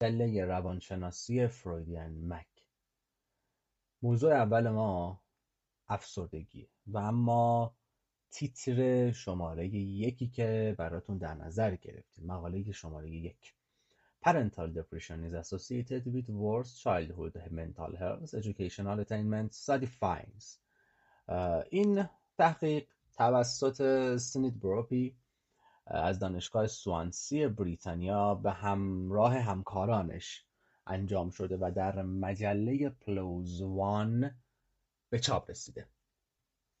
دله 0.00 0.44
روانشناسی 0.44 1.46
فرویدین 1.46 2.28
مک. 2.28 2.46
موضوع 4.02 4.32
اول 4.32 4.68
ما 4.68 5.20
افسردگیه 5.88 6.68
و 6.86 6.98
اما 6.98 7.76
تیتر 8.30 9.12
شماره 9.12 9.68
یکی 9.68 10.28
که 10.28 10.74
براتون 10.78 11.18
در 11.18 11.34
نظر 11.34 11.76
گرفتیم. 11.76 12.26
مقاله 12.26 12.72
شماره 12.72 13.10
یک. 13.10 13.54
Parental 14.22 14.68
depression 14.78 15.24
is 15.24 15.32
associated 15.32 16.02
with 16.14 16.28
worse 16.28 16.72
childhood 16.84 17.34
mental 17.50 17.92
health 17.96 18.34
educational 18.34 18.98
attainment 19.00 19.54
study 19.54 19.86
finds 19.86 20.58
این 21.70 22.04
تحقیق 22.38 22.86
توسط 23.16 24.16
سنید 24.16 24.60
بروپی 24.60 25.16
از 25.90 26.18
دانشگاه 26.18 26.66
سوانسی 26.66 27.46
بریتانیا 27.46 28.34
به 28.34 28.52
همراه 28.52 29.38
همکارانش 29.38 30.44
انجام 30.86 31.30
شده 31.30 31.56
و 31.56 31.72
در 31.76 32.02
مجله 32.02 32.88
پلوز 32.88 33.62
وان 33.62 34.40
به 35.10 35.18
چاپ 35.18 35.50
رسیده. 35.50 35.88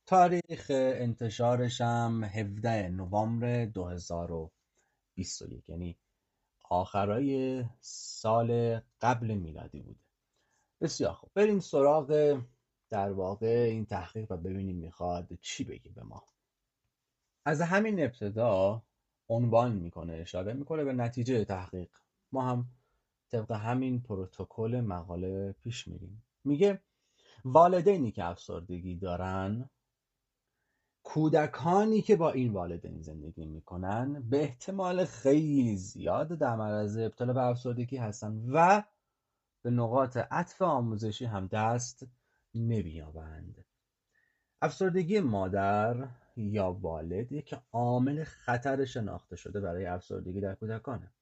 تاریخ 0.06 0.66
انتشارش 0.70 1.80
هم 1.80 2.24
17 2.24 2.88
نوامبر 2.88 3.64
2021 3.64 5.68
یعنی 5.68 5.98
آخرای 6.70 7.64
سال 7.80 8.80
قبل 9.00 9.34
میلادی 9.34 9.80
بوده. 9.80 10.00
بسیار 10.80 11.12
خوب. 11.12 11.30
بریم 11.34 11.60
سراغ 11.60 12.40
در 12.90 13.12
واقع 13.12 13.68
این 13.70 13.86
تحقیق 13.86 14.32
و 14.32 14.36
ببینیم 14.36 14.76
می‌خواد 14.76 15.28
چی 15.40 15.64
بگه 15.64 15.90
به 15.90 16.02
ما. 16.02 16.24
از 17.44 17.60
همین 17.60 18.02
ابتدا 18.02 18.82
عنوان 19.30 19.72
می‌کنه 19.72 20.12
اشاره 20.12 20.52
می‌کنه 20.52 20.84
به 20.84 20.92
نتیجه 20.92 21.44
تحقیق. 21.44 21.90
ما 22.32 22.42
هم 22.42 22.66
طبق 23.30 23.52
همین 23.52 24.02
پروتکل 24.02 24.80
مقاله 24.86 25.52
پیش 25.52 25.88
میریم. 25.88 26.24
میگه 26.44 26.80
والدینی 27.44 28.12
که 28.12 28.24
افسردگی 28.24 28.96
دارن 28.96 29.70
کودکانی 31.02 32.02
که 32.02 32.16
با 32.16 32.30
این 32.30 32.52
والدین 32.52 33.02
زندگی 33.02 33.46
می‌کنن 33.46 34.28
به 34.30 34.42
احتمال 34.42 35.04
خیلی 35.04 35.76
زیاد 35.76 36.28
در 36.28 36.56
معرض 36.56 36.96
ابتلا 36.96 37.32
به 37.32 37.42
افسردگی 37.42 37.96
هستن 37.96 38.44
و 38.52 38.82
به 39.62 39.70
نقاط 39.70 40.16
عطف 40.16 40.62
آموزشی 40.62 41.24
هم 41.24 41.46
دست 41.46 42.06
نمییابند. 42.54 43.64
افسردگی 44.62 45.20
مادر 45.20 46.08
یا 46.36 46.72
والد 46.72 47.32
یک 47.32 47.54
عامل 47.72 48.24
خطر 48.24 48.84
شناخته 48.84 49.36
شده 49.36 49.60
برای 49.60 49.86
افسردگی 49.86 50.40
در 50.40 50.54
کودکانه. 50.54 51.12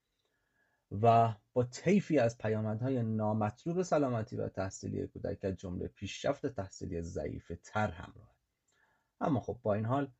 و 1.03 1.34
با 1.53 1.65
طیفی 1.65 2.19
از 2.19 2.39
پیامدهای 2.39 3.03
نامطلوب 3.03 3.83
سلامتی 3.83 4.37
و 4.37 4.48
تحصیلی 4.48 5.06
کودک 5.06 5.45
از 5.45 5.56
جمله 5.56 5.89
پیشرفت 5.89 6.47
تحصیلی 6.47 7.03
ضعیف 7.03 7.53
تر 7.65 7.91
همراه. 7.91 8.37
اما 9.20 9.41
خب 9.41 9.59
با 9.62 9.75
این 9.75 9.84
حال 9.84 10.12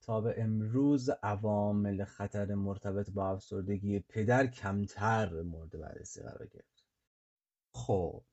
تا 0.00 0.20
به 0.20 0.42
امروز 0.42 1.10
عوامل 1.10 2.04
خطر 2.04 2.54
مرتبط 2.54 3.10
با 3.10 3.30
افسردگی 3.30 4.00
پدر 4.00 4.46
کمتر 4.46 5.42
مورد 5.42 5.80
بررسی 5.80 6.22
قرار 6.22 6.46
گرفت. 6.46 6.84
خب 7.72 8.24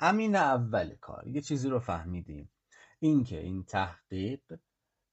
امین 0.00 0.36
اول 0.36 0.94
کار 0.94 1.28
یه 1.28 1.40
چیزی 1.40 1.68
رو 1.68 1.78
فهمیدیم. 1.78 2.50
اینکه 3.00 3.40
این 3.40 3.64
تحقیق 3.64 4.40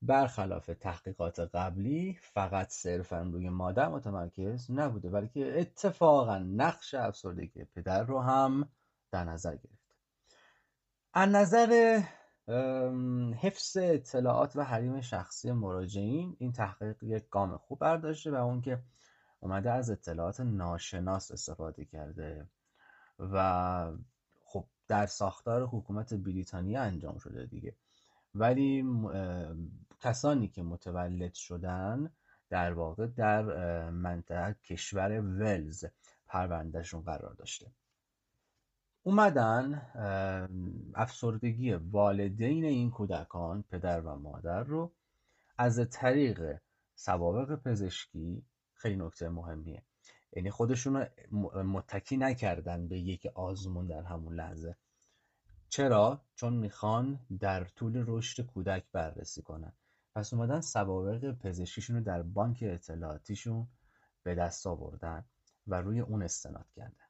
برخلاف 0.02 0.66
تحقیقات 0.80 1.40
قبلی 1.40 2.18
فقط 2.22 2.70
صرفا 2.70 3.22
روی 3.22 3.50
مادر 3.50 3.90
متمرکز 3.90 4.72
نبوده 4.72 5.10
بلکه 5.10 5.60
اتفاقا 5.60 6.38
نقش 6.38 6.94
افسردگی 6.94 7.64
پدر 7.64 8.04
رو 8.04 8.20
هم 8.22 8.70
در 9.12 9.24
نظر 9.24 9.56
گرفت. 9.56 9.96
از 11.14 11.30
نظر 11.30 12.02
حفظ 13.42 13.78
اطلاعات 13.78 14.56
و 14.56 14.64
حریم 14.64 15.02
شخصی 15.02 15.52
مراجعین 15.52 16.36
این 16.40 16.52
تحقیق 16.52 17.04
یک 17.04 17.30
گام 17.30 17.58
خوب 17.58 17.80
برداشته 17.80 18.32
و 18.32 18.36
اون 18.36 18.62
که 18.62 18.80
اومده 19.40 19.72
از 19.72 19.90
اطلاعات 19.90 20.40
ناشناس 20.40 21.32
استفاده 21.32 21.86
کرده 21.86 22.48
و 23.20 23.92
خب 24.44 24.66
در 24.88 25.06
ساختار 25.06 25.64
حکومت 25.68 26.14
بریتانیا 26.14 26.82
انجام 26.82 27.18
شده 27.18 27.46
دیگه. 27.46 27.76
ولی 28.36 28.86
کسانی 30.02 30.48
که 30.48 30.64
متولد 30.64 31.34
شدن 31.34 32.12
در 32.50 32.74
واقع 32.74 33.08
در 33.08 33.44
منطقه 33.90 34.56
کشور 34.64 35.12
ولز 35.22 35.86
پروندهشون 36.28 37.02
قرار 37.02 37.34
داشته. 37.34 37.72
اومدن 39.04 39.82
افسردگی 40.96 41.74
والدین 41.74 42.66
این 42.66 42.92
کودکان 42.92 43.64
پدر 43.64 44.02
و 44.02 44.16
مادر 44.16 44.64
رو 44.64 44.92
از 45.58 45.90
طریق 45.92 46.58
سوابق 46.96 47.56
پزشکی 47.56 48.46
خیلی 48.74 48.96
نکته 48.96 49.30
مهمیه. 49.30 49.84
یعنی 50.34 50.50
خودشون 50.50 51.08
متکی 51.54 52.18
نکردن 52.18 52.88
به 52.88 53.00
یک 53.00 53.26
آزمون 53.26 53.88
در 53.88 54.04
همون 54.04 54.36
لحظه. 54.36 54.76
چرا؟ 55.70 56.22
چون 56.36 56.54
می‌خوان 56.54 57.20
در 57.40 57.64
طول 57.64 58.04
رشد 58.08 58.46
کودک 58.46 58.84
بررسی 58.92 59.42
کنن. 59.42 59.74
پس 60.16 60.34
اومدن 60.34 60.62
سوابق 60.62 61.32
پزشکیشون 61.32 61.96
رو 61.96 62.04
در 62.04 62.22
بانک 62.22 62.60
اطلاعاتیشون 62.62 63.68
به 64.24 64.36
دست 64.36 64.68
آوردن 64.68 65.26
و 65.68 65.82
روی 65.82 66.00
اون 66.00 66.24
استناد 66.24 66.72
کردن. 66.76 67.08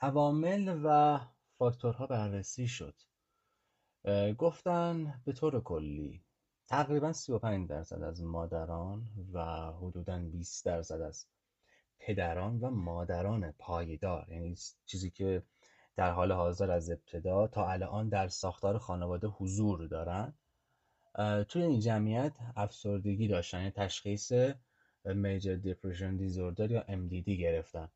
عوامل 0.00 0.80
و 0.84 1.18
فاکتورها 1.58 2.06
بررسی 2.06 2.68
شد. 2.68 2.94
گفتن 4.38 5.22
به 5.24 5.32
طور 5.32 5.60
کلی 5.60 6.24
تقریبا 6.68 7.12
35 7.12 7.68
درصد 7.68 8.02
از 8.02 8.22
مادران 8.22 9.08
و 9.32 9.44
حدودا 9.72 10.18
20 10.18 10.64
درصد 10.64 11.00
از 11.00 11.26
پدران 12.00 12.60
و 12.60 12.70
مادران 12.70 13.52
پایدار 13.52 14.26
یعنی 14.32 14.56
چیزی 14.86 15.10
که 15.10 15.42
در 15.96 16.12
حال 16.12 16.32
حاضر 16.32 16.70
از 16.70 16.90
ابتدا 16.90 17.46
تا 17.46 17.70
الان 17.70 18.08
در 18.08 18.28
ساختار 18.28 18.78
خانواده 18.78 19.26
حضور 19.26 19.86
دارن. 19.86 20.34
توی 21.48 21.62
این 21.62 21.80
جمعیت 21.80 22.32
افسردگی 22.56 23.28
داشتن 23.28 23.58
یعنی 23.58 23.70
تشخیص 23.70 24.32
میجر 25.04 25.54
دیپرشن 25.54 26.16
دیزوردر 26.16 26.70
یا 26.70 26.84
MDD 26.88 27.28
گرفتن. 27.28 27.88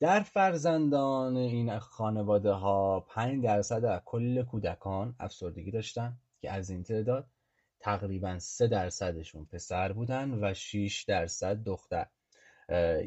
در 0.00 0.20
فرزندان 0.20 1.36
این 1.36 1.78
خانواده 1.78 2.50
ها 2.50 3.00
5 3.00 3.44
درصد 3.44 3.84
از 3.84 4.00
کل 4.04 4.42
کودکان 4.42 5.14
افسردگی 5.20 5.70
داشتن 5.70 6.18
که 6.40 6.52
از 6.52 6.70
این 6.70 6.82
تعداد 6.82 7.26
تقریبا 7.80 8.38
3 8.38 8.66
درصدشون 8.66 9.44
پسر 9.44 9.92
بودن 9.92 10.44
و 10.44 10.54
6 10.54 11.04
درصد 11.08 11.62
دختر. 11.64 12.06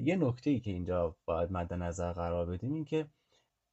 یه 0.03 0.15
نکته 0.15 0.49
ای 0.49 0.59
که 0.59 0.71
اینجا 0.71 1.15
باید 1.25 1.51
مد 1.51 1.73
نظر 1.73 2.11
قرار 2.11 2.45
بدیم 2.45 2.73
این 2.73 2.85
که 2.85 3.05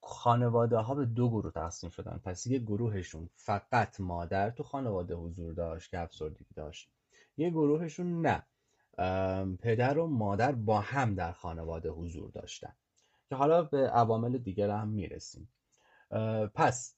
خانواده 0.09 0.77
ها 0.79 0.95
به 0.95 1.05
دو 1.05 1.29
گروه 1.29 1.53
تقسیم 1.53 1.91
شدن. 1.91 2.21
پس 2.25 2.47
یه 2.47 2.59
گروهشون 2.59 3.31
فقط 3.35 4.01
مادر 4.01 4.51
تو 4.51 4.63
خانواده 4.63 5.15
حضور 5.15 5.53
داشت 5.53 5.91
که 5.91 5.99
افسردگی 5.99 6.55
داشت. 6.55 6.91
یه 7.37 7.51
گروهشون 7.51 8.27
نه. 8.27 8.43
پدر 9.57 9.99
و 9.99 10.07
مادر 10.07 10.53
با 10.53 10.81
هم 10.81 11.15
در 11.15 11.33
خانواده 11.33 11.91
حضور 11.91 12.31
داشتن. 12.31 12.73
که 13.29 13.35
حالا 13.35 13.63
به 13.63 13.91
عوامل 13.91 14.39
دیگر 14.39 14.71
هم 14.71 14.89
می‌رسیم. 14.89 15.49
پس 16.55 16.97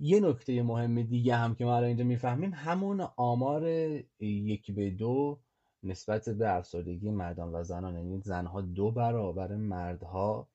یه 0.00 0.20
نکته 0.20 0.62
مهم 0.62 1.02
دیگه 1.02 1.36
هم 1.36 1.54
که 1.54 1.64
ما 1.64 1.76
الان 1.76 1.88
اینجا 1.88 2.04
می‌فهمیم 2.04 2.54
همون 2.54 3.00
آمار 3.16 3.68
یک 4.20 4.70
به 4.70 4.90
دو 4.90 5.38
نسبت 5.82 6.28
به 6.28 6.56
افسردگی 6.56 7.10
مردان 7.10 7.54
و 7.54 7.62
زنان. 7.62 7.96
یعنی 7.96 8.20
زنها 8.20 8.60
دو 8.60 8.90
برابر 8.90 9.56
مردها 9.56 10.48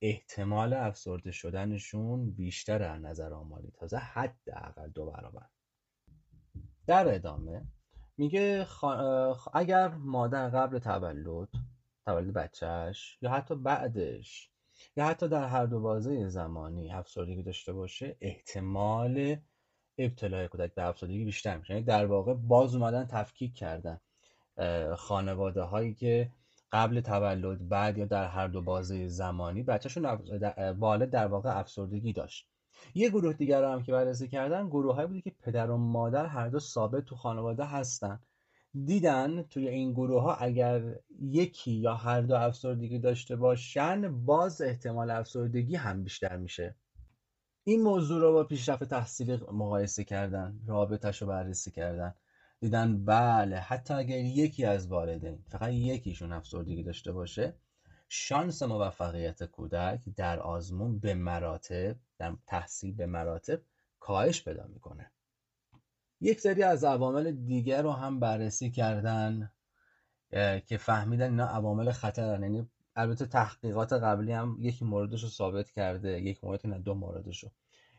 احتمال 0.00 0.72
افسرده 0.72 1.32
شدنشون 1.32 2.30
بیشتر 2.30 2.82
از 2.82 3.02
نظر 3.02 3.32
آماری. 3.32 3.70
تازه 3.70 3.96
حداقل 3.96 4.88
دو 4.88 5.10
برابر. 5.10 5.46
در 6.86 7.14
ادامه 7.14 7.62
میگه 8.16 8.66
اگر 9.54 9.88
مادر 9.88 10.48
قبل 10.48 10.78
تولد 10.78 11.48
تولد 12.06 12.32
بچهش 12.32 13.18
یا 13.22 13.30
حتی 13.30 13.54
بعدش 13.54 14.50
یا 14.96 15.06
حتی 15.06 15.28
در 15.28 15.44
هر 15.44 15.66
دو 15.66 15.80
بازه 15.80 16.28
زمانی 16.28 16.90
افسردگی 16.90 17.42
داشته 17.42 17.72
باشه 17.72 18.16
احتمال 18.20 19.36
ابتلای 19.98 20.48
کودک 20.48 20.74
به 20.74 20.88
افسردگی 20.88 21.24
بیشتر 21.24 21.56
میشه. 21.56 21.74
یعنی 21.74 21.86
در 21.86 22.06
واقع 22.06 22.34
باز 22.34 22.74
اومدن 22.74 23.06
تفکیک 23.06 23.54
کردن 23.54 24.00
خانواده 24.96 25.62
هایی 25.62 25.94
که 25.94 26.32
قبل 26.72 27.00
تولد 27.00 27.68
بعد 27.68 27.98
یا 27.98 28.04
در 28.04 28.26
هر 28.26 28.48
دو 28.48 28.62
بازه 28.62 29.08
زمانی 29.08 29.62
بچهشون 29.62 30.04
والد 30.78 31.10
در 31.10 31.26
واقع 31.26 31.58
افسردگی 31.58 32.12
داشت. 32.12 32.48
یه 32.94 33.10
گروه 33.10 33.32
دیگر 33.32 33.64
هم 33.64 33.82
که 33.82 33.92
بررسی 33.92 34.28
کردن 34.28 34.68
گروه 34.68 34.94
هایی 34.94 35.08
بودی 35.08 35.20
که 35.20 35.32
پدر 35.42 35.70
و 35.70 35.76
مادر 35.76 36.26
هر 36.26 36.48
دو 36.48 36.58
ثابت 36.58 37.04
تو 37.04 37.16
خانواده 37.16 37.64
هستن. 37.64 38.20
دیدن 38.84 39.42
توی 39.42 39.68
این 39.68 39.92
گروه 39.92 40.22
ها 40.22 40.34
اگر 40.34 40.94
یکی 41.20 41.72
یا 41.72 41.94
هر 41.94 42.20
دو 42.20 42.34
افسردگی 42.34 42.98
داشته 42.98 43.36
باشن 43.36 44.24
باز 44.24 44.62
احتمال 44.62 45.10
افسردگی 45.10 45.76
هم 45.76 46.04
بیشتر 46.04 46.36
میشه. 46.36 46.76
این 47.64 47.82
موضوع 47.82 48.20
رو 48.20 48.32
با 48.32 48.44
پیشرفت 48.44 48.84
تحصیلی 48.84 49.36
مقایسه 49.52 50.04
کردن 50.04 50.60
رابطش 50.66 51.22
رو 51.22 51.28
بررسی 51.28 51.70
کردن. 51.70 52.14
دیدن 52.60 53.04
بله 53.04 53.56
حتی 53.56 53.94
اگر 53.94 54.18
یکی 54.18 54.64
از 54.64 54.86
والدین 54.86 55.44
فقط 55.48 55.72
یکیشون 55.72 56.32
افسردگی 56.32 56.82
داشته 56.82 57.12
باشه 57.12 57.54
شانس 58.08 58.62
موفقیت 58.62 59.44
کودک 59.44 60.00
در 60.16 60.40
آزمون 60.40 60.98
به 60.98 61.14
مراتب 61.14 61.96
در 62.18 62.36
تحصیل 62.46 62.94
به 62.94 63.06
مراتب 63.06 63.60
کاهش 64.00 64.44
پیدا 64.44 64.66
می‌کنه. 64.66 65.10
یک 66.20 66.40
سری 66.40 66.62
از 66.62 66.84
عوامل 66.84 67.32
دیگر 67.32 67.82
رو 67.82 67.92
هم 67.92 68.20
بررسی 68.20 68.70
کردن 68.70 69.50
که 70.66 70.76
فهمیدن 70.80 71.30
اینا 71.30 71.46
عوامل 71.46 71.90
خطر 71.90 72.40
یعنی 72.40 72.68
البته 72.96 73.26
تحقیقات 73.26 73.92
قبلی 73.92 74.32
هم 74.32 74.56
یکی 74.60 74.84
موردش 74.84 75.22
رو 75.22 75.28
ثابت 75.28 75.70
کرده 75.70 76.20
یک 76.20 76.44
مورد 76.44 76.66
نه 76.66 76.78
دو 76.78 76.94
موردش 76.94 77.44
رو. 77.44 77.50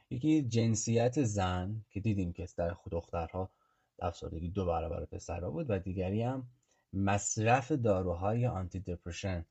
یکی 0.10 0.42
جنسیت 0.42 1.24
زن 1.24 1.86
که 1.90 2.00
دیدیم 2.00 2.34
که 2.34 2.48
در 2.58 2.76
دخترها 2.92 3.50
افسردگی 4.02 4.50
دو 4.50 4.66
برابر 4.66 5.06
پسرها 5.06 5.52
بود 5.52 5.66
و 5.70 5.80
دیگری 5.80 6.22
هم 6.22 6.48
مصرف 6.94 7.72
داروهای 7.72 8.48
آنتی 8.48 8.80
دپرشن 8.80 9.46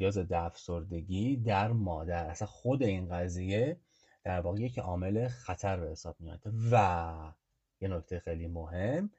یا 0.00 0.10
ضد 0.10 0.32
افسردگی 0.32 1.36
در 1.36 1.72
مادر. 1.72 2.26
اصلا 2.26 2.48
خود 2.48 2.82
این 2.82 3.08
قضیه 3.08 3.80
در 4.24 4.40
واقع 4.40 4.60
یک 4.60 4.78
عامل 4.78 5.28
خطر 5.28 5.80
به 5.80 5.90
حساب 5.90 6.16
میاد. 6.20 6.42
و 6.72 7.32
یه 7.80 7.88
نکته 7.88 8.18
خیلی 8.18 8.46
مهم 8.46 9.10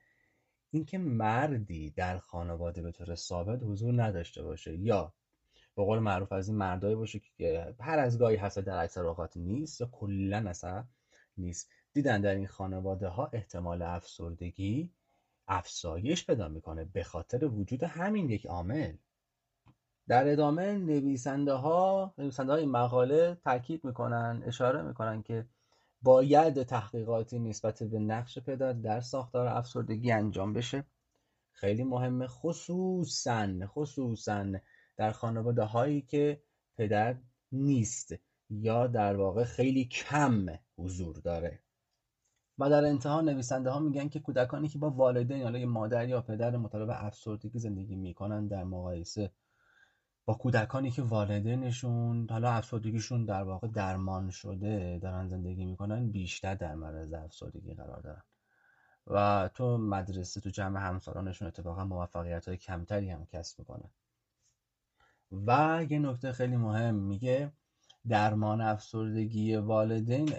اینکه 0.72 0.98
مردی 0.98 1.90
در 1.90 2.18
خانواده 2.18 2.82
به 2.82 2.92
طور 2.92 3.16
ثابت 3.16 3.64
حضور 3.64 4.04
نداشته 4.04 4.44
باشه 4.44 4.78
یا 4.78 5.14
به 5.76 5.84
قول 5.84 6.00
معروف 6.00 6.32
از 6.32 6.48
این 6.50 6.58
مردایی 6.58 6.96
باشه 6.96 7.20
که 7.20 7.76
هر 7.80 8.00
از 8.00 8.18
گاهی 8.20 8.36
هست 8.36 8.60
در 8.60 8.84
اکثر 8.84 9.06
اوقات 9.06 9.38
نیست 9.38 9.82
یا 9.82 9.90
کلا 9.92 10.50
اصلا 10.50 10.86
نیست. 11.38 11.70
دیدن 11.94 12.21
در 12.21 12.36
این 12.36 12.47
خانواده 12.47 13.07
ها 13.07 13.30
احتمال 13.33 13.81
افسردگی 13.81 14.91
افزایش 15.47 16.25
پیدا 16.25 16.47
می‌کنه 16.47 16.86
به 16.86 17.03
خاطر 17.03 17.45
وجود 17.45 17.83
همین 17.83 18.30
یک 18.30 18.45
عامل. 18.45 18.94
در 20.07 20.31
ادامه 20.31 20.77
نویسنده 20.77 21.53
ها 21.53 22.13
نویسنده 22.18 22.51
های 22.51 22.65
مقاله 22.65 23.36
تاکید 23.36 23.86
می‌کنن 23.86 24.44
اشاره 24.45 24.81
می‌کنن 24.81 25.24
که 25.24 25.45
باید 26.01 26.63
تحقیقاتی 26.63 27.39
نسبت 27.39 27.83
به 27.83 28.00
نقش 28.00 28.39
پدر 28.39 28.74
در 28.74 29.01
ساختار 29.01 29.47
افسردگی 29.47 30.12
انجام 30.12 30.53
بشه. 30.53 30.83
خیلی 31.51 31.83
مهمه 31.83 32.27
خصوصا 32.27 33.47
خصوصا 33.65 34.45
در 34.97 35.12
خانواده 35.12 35.63
هایی 35.63 36.01
که 36.01 36.41
پدر 36.77 37.18
نیست 37.51 38.15
یا 38.50 38.88
در 38.88 39.15
واقع 39.15 39.44
خیلی 39.44 39.86
کم 39.86 40.45
حضور 40.77 41.15
داره. 41.15 41.59
و 42.60 42.70
در 42.70 42.86
انتها 42.86 43.22
نویسنده 43.22 43.70
ها 43.70 43.80
میگن 43.80 44.10
که 44.10 44.20
کودکانی 44.20 44.68
که 44.68 44.80
با 44.80 44.90
والدین 44.90 45.44
حالا 45.44 45.66
مادر 45.66 46.10
یا 46.10 46.22
پدر 46.22 46.58
مطالب 46.58 46.90
افسردگی 46.94 47.60
زندگی 47.60 47.96
می‌کنن 47.96 48.48
در 48.48 48.64
مقایسه 48.64 49.32
با 50.26 50.34
کودکانی 50.34 50.92
که 50.92 51.02
والدینشون 51.02 52.28
حالا 52.30 52.52
افسردگیشون 52.52 53.26
در 53.26 53.44
واقع 53.44 53.68
درمان 53.68 54.30
شده 54.30 55.00
دارن 55.02 55.28
زندگی 55.28 55.66
می‌کنن 55.66 56.12
بیشتر 56.12 56.56
در 56.56 56.76
معرض 56.76 57.14
افسردگی 57.14 57.74
قرار 57.74 58.02
دارن. 58.02 58.24
و 59.08 59.50
تو 59.54 59.78
مدرسه 59.78 60.42
تو 60.42 60.50
جمع 60.50 60.80
همسالانشون 60.80 61.48
اتفاقا 61.48 61.86
موفقیت 61.86 62.48
های 62.48 62.58
کمتری 62.58 63.10
هم 63.10 63.26
کسب 63.26 63.60
می‌کنن 63.60 63.90
و 65.32 65.86
یه 65.90 66.00
نکته 66.00 66.32
خیلی 66.32 66.58
مهم 66.58 66.96
میگه 66.96 67.52
درمان 68.10 68.62
افسردگی 68.62 69.56
والدین 69.56 70.30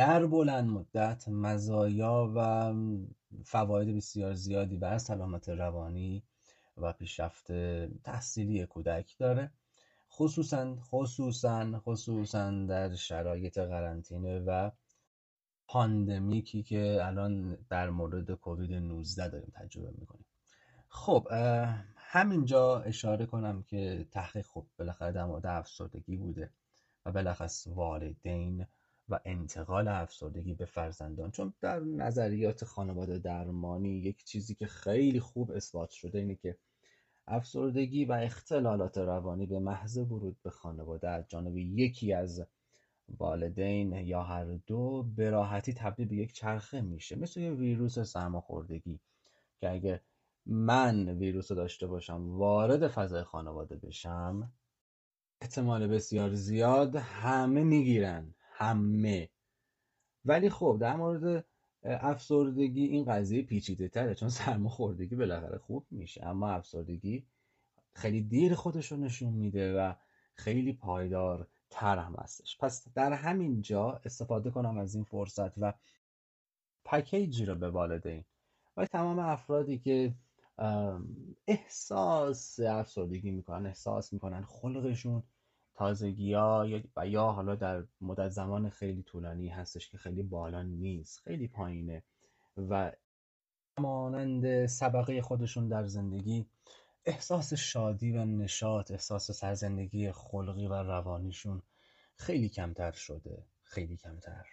در 0.00 0.26
بلند 0.26 0.68
مدت 0.68 1.28
مزایا 1.28 2.32
و 2.36 2.72
فواید 3.44 3.96
بسیار 3.96 4.34
زیادی 4.34 4.76
بر 4.76 4.98
سلامت 4.98 5.48
روانی 5.48 6.22
و 6.76 6.92
پیشرفت 6.92 7.52
تحصیلی 8.02 8.66
کودک 8.66 9.18
داره. 9.18 9.50
خصوصا 10.12 10.76
خصوصا 10.76 11.78
خصوصا 11.78 12.50
در 12.50 12.94
شرایط 12.94 13.58
قرنطینه 13.58 14.40
و 14.40 14.70
پاندمیکی 15.66 16.62
که 16.62 16.98
الان 17.02 17.58
در 17.68 17.90
مورد 17.90 18.30
کووید 18.30 18.72
19 18.72 19.28
داریم 19.28 19.52
تجربه 19.54 19.90
می‌کنیم. 19.98 20.26
خب 20.88 21.28
همینجا 21.96 22.80
اشاره 22.80 23.26
کنم 23.26 23.62
که 23.62 24.06
تحقیق 24.10 24.46
خب 24.46 24.66
بالاخره 24.78 25.12
در 25.12 25.24
مورد 25.24 25.46
افسردگی 25.46 26.16
بوده 26.16 26.50
و 27.06 27.12
بالاخص 27.12 27.66
والدین 27.66 28.66
و 29.10 29.20
انتقال 29.24 29.88
افسردگی 29.88 30.54
به 30.54 30.64
فرزندان. 30.64 31.30
چون 31.30 31.52
در 31.60 31.80
نظریات 31.80 32.64
خانواده 32.64 33.18
درمانی 33.18 33.98
یک 33.98 34.24
چیزی 34.24 34.54
که 34.54 34.66
خیلی 34.66 35.20
خوب 35.20 35.50
اثبات 35.50 35.90
شده 35.90 36.18
اینه 36.18 36.34
که 36.34 36.56
افسردگی 37.26 38.04
و 38.04 38.12
اختلالات 38.12 38.98
روانی 38.98 39.46
به 39.46 39.58
محض 39.58 39.98
ورود 39.98 40.36
به 40.42 40.50
خانواده 40.50 41.08
از 41.08 41.24
جانب 41.28 41.56
یکی 41.56 42.12
از 42.12 42.46
والدین 43.18 43.92
یا 43.92 44.22
هر 44.22 44.44
دو 44.44 45.02
به 45.16 45.30
راحتی 45.30 45.74
تبدیل 45.74 46.08
به 46.08 46.16
یک 46.16 46.32
چرخه 46.32 46.80
میشه. 46.80 47.16
مثل 47.16 47.40
یه 47.40 47.50
ویروس 47.50 47.98
سرماخوردگی 47.98 49.00
که 49.60 49.70
اگه 49.70 50.00
من 50.46 51.08
ویروس 51.08 51.50
رو 51.50 51.56
داشته 51.56 51.86
باشم 51.86 52.30
وارد 52.38 52.88
فضای 52.88 53.22
خانواده 53.22 53.76
بشم 53.76 54.52
احتمال 55.40 55.86
بسیار 55.86 56.34
زیاد 56.34 56.96
همه 56.96 57.64
می‌گیرن. 57.64 58.34
همه. 58.60 59.28
ولی 60.24 60.50
خب 60.50 60.78
در 60.80 60.96
مورد 60.96 61.44
افسردگی 61.82 62.84
این 62.84 63.04
قضیه 63.04 63.42
پیچیده 63.42 63.88
تره 63.88 64.14
چون 64.14 64.28
سرماخوردگی 64.40 65.16
بالاخره 65.16 65.58
خوب 65.58 65.86
میشه 65.90 66.26
اما 66.26 66.50
افسردگی 66.50 67.26
خیلی 67.94 68.22
دیر 68.22 68.54
خودش 68.54 68.92
رو 68.92 68.98
نشون 68.98 69.32
میده 69.32 69.78
و 69.78 69.92
خیلی 70.34 70.72
پایدار 70.72 71.46
تر 71.70 71.98
هم 71.98 72.14
هستش. 72.18 72.58
پس 72.58 72.88
در 72.94 73.12
همین 73.12 73.62
جا 73.62 74.00
استفاده 74.04 74.50
کنم 74.50 74.78
از 74.78 74.94
این 74.94 75.04
فرصت 75.04 75.58
و 75.58 75.72
پکیجی 76.84 77.44
رو 77.44 77.54
به 77.54 77.70
والدین. 77.70 78.24
و 78.76 78.86
تمام 78.86 79.18
افرادی 79.18 79.78
که 79.78 80.14
احساس 81.46 82.60
افسردگی 82.60 83.30
می‌کنن 83.30 83.66
احساس 83.66 84.12
می‌کنن 84.12 84.42
خلقشون 84.42 85.22
تازگی 85.80 86.32
ها 86.32 86.66
و 86.96 87.06
یا 87.06 87.32
حالا 87.32 87.54
در 87.54 87.84
مدت 88.00 88.28
زمان 88.28 88.70
خیلی 88.70 89.02
طولانی 89.02 89.48
هستش 89.48 89.88
که 89.88 89.98
خیلی 89.98 90.22
بالا 90.22 90.62
نیست 90.62 91.20
خیلی 91.20 91.48
پایینه 91.48 92.02
و 92.56 92.92
مانند 93.78 94.66
سبقه 94.66 95.22
خودشون 95.22 95.68
در 95.68 95.84
زندگی 95.84 96.46
احساس 97.04 97.54
شادی 97.54 98.12
و 98.12 98.24
نشاط 98.24 98.90
احساس 98.90 99.30
سرزندگی 99.30 100.12
خلقی 100.12 100.66
و 100.66 100.74
روانیشون 100.74 101.62
خیلی 102.16 102.48
کمتر 102.48 102.92
شده 102.92 103.46
خیلی 103.62 103.96
کمتر. 103.96 104.46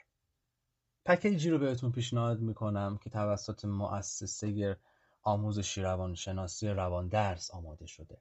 پکیجی 1.06 1.50
رو 1.50 1.58
بهتون 1.58 1.92
پیشنهاد 1.92 2.40
می‌کنم 2.40 3.00
که 3.04 3.10
توسط 3.10 3.66
مؤسسه 3.66 4.78
آموزشی 5.24 5.82
روانشناسی 5.82 6.68
روان 6.68 7.08
درس 7.08 7.52
آماده 7.52 7.86
شده. 7.86 8.18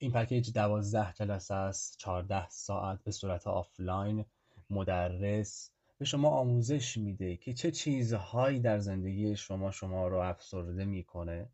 این 0.00 0.12
پکیج 0.12 0.52
دوازده 0.52 1.12
جلسه 1.12 1.54
است 1.54 1.98
14 1.98 2.48
ساعت 2.48 3.04
به 3.04 3.10
صورت 3.10 3.46
آفلاین 3.46 4.24
مدرس. 4.70 5.70
به 5.98 6.04
شما 6.04 6.28
آموزش 6.28 6.96
میده 6.96 7.36
که 7.36 7.52
چه 7.52 7.70
چیزهایی 7.70 8.60
در 8.60 8.78
زندگی 8.78 9.36
شما 9.36 9.70
شما 9.70 10.08
رو 10.08 10.16
افسرده 10.16 10.84
می‌کنه 10.84 11.48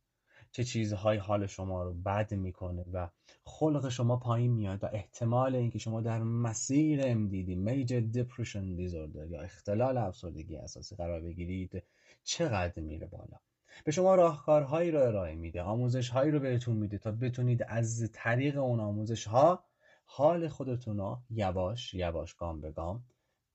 چه 0.53 0.65
چیزهایی 0.65 1.19
حال 1.19 1.47
شما 1.47 1.83
رو 1.83 1.95
بد 1.95 2.35
می‌کنه 2.35 2.85
و 2.93 3.09
خلق 3.45 3.89
شما 3.89 4.17
پایین 4.17 4.53
میاد 4.53 4.85
و 4.85 4.89
احتمال 4.93 5.55
اینکه 5.55 5.79
شما 5.79 6.01
در 6.01 6.23
مسیر 6.23 7.03
MDD 7.03 7.69
Major 7.69 8.17
Depression 8.17 8.79
Disorder 8.79 9.31
یا 9.31 9.41
اختلال 9.41 9.97
افسردگی 9.97 10.57
اساسی 10.57 10.97
قرار 10.97 11.21
بگیرید 11.21 11.83
چقدر 12.25 12.83
میره 12.83 13.07
بالا. 13.07 13.39
به 13.85 13.93
شما 13.93 14.14
راهکارهایی 14.14 14.90
رو 14.90 15.00
ارائه 15.00 15.35
میده 15.35 15.62
آموزش 15.62 16.09
هایی 16.09 16.31
رو 16.31 16.40
بهتون 16.40 16.76
میده 16.76 16.99
تا 16.99 17.12
بتونید 17.12 17.62
از 17.69 18.11
طریق 18.12 18.59
اون 18.59 18.81
آموزش 18.81 19.26
ها 19.26 19.64
حال 20.04 20.49
خودتون 20.49 20.99
رو 20.99 21.19
یواش 21.31 21.95
یواش 21.95 22.35
گام 22.35 22.61
به 22.61 22.71
گام 22.71 23.04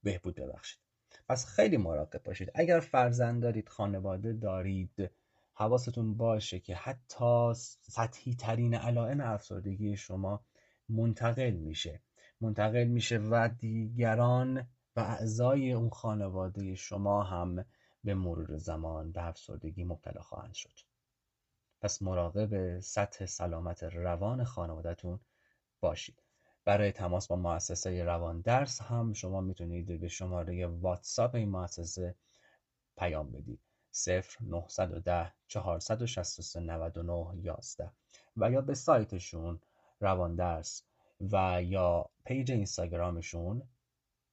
بهبود 0.04 0.36
ببخشید. 0.36 0.80
پس 1.30 1.46
خیلی 1.46 1.78
مراقب 1.78 2.24
باشید. 2.24 2.52
اگر 2.56 2.80
فرزند 2.80 3.42
دارید 3.42 3.70
خانواده 3.70 4.34
دارید 4.34 5.12
حواستون 5.54 6.18
باشه 6.18 6.60
که 6.60 6.76
حتی 6.76 7.54
سطحی 7.82 8.36
ترین 8.36 8.74
علائم 8.74 9.22
افسردگی 9.22 9.98
شما 9.98 10.46
منتقل 10.90 11.52
میشه. 11.52 12.02
منتقل 12.42 12.84
میشه 12.84 13.18
و 13.18 13.50
دیگران 13.60 14.68
و 14.96 15.00
اعضای 15.00 15.72
اون 15.72 15.90
خانواده 15.90 16.76
شما 16.76 17.24
هم 17.24 17.66
به 18.04 18.16
مرور 18.16 18.58
زمان 18.58 19.12
به 19.12 19.28
افسردگی 19.28 19.84
مبتلا 19.84 20.22
خواهند 20.22 20.54
شد. 20.54 20.80
پس 21.82 22.02
مراقب 22.02 22.80
سطح 22.80 23.26
سلامت 23.26 23.84
روان 23.84 24.44
خانوادهتون 24.44 25.20
باشید. 25.80 26.24
برای 26.66 26.92
تماس 26.92 27.28
با 27.28 27.36
مؤسسه 27.36 28.04
روان 28.04 28.42
درس 28.42 28.82
هم 28.82 29.14
شما 29.14 29.42
می‌تونید 29.42 30.00
به 30.00 30.08
شماره 30.08 30.66
واتساپ 30.68 31.36
این 31.36 31.50
مؤسسه 31.50 32.16
پیام 32.98 33.32
بدید. 33.32 33.60
0910 34.42 35.34
463 35.48 36.60
99 36.60 37.44
11 37.44 37.92
و 38.38 38.52
یا 38.52 38.62
به 38.62 38.74
سایتشون 38.74 39.60
روان 40.00 40.36
درس 40.36 40.84
و 41.22 41.64
یا 41.64 42.10
پیج 42.26 42.52
اینستاگرامشون 42.52 43.62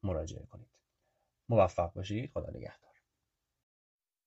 مراجعه 0.03 0.47
کنید. 0.47 0.79
موفق 1.49 1.93
باشید. 1.93 2.31
خدا 2.35 2.51
نگهدار. 2.51 2.86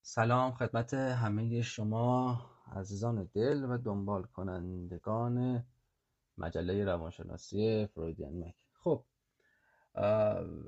سلام 0.02 0.52
خدمت 0.52 0.94
همه 0.94 1.62
شما 1.62 2.42
عزیزان 2.76 3.30
دل 3.34 3.66
و 3.70 3.78
دنبال 3.78 4.24
کنندگان 4.24 5.66
مجله 6.38 6.86
روانشناسی 6.86 7.86
فرویدین 7.86 8.44
مک. 8.44 8.56
خب 8.74 9.04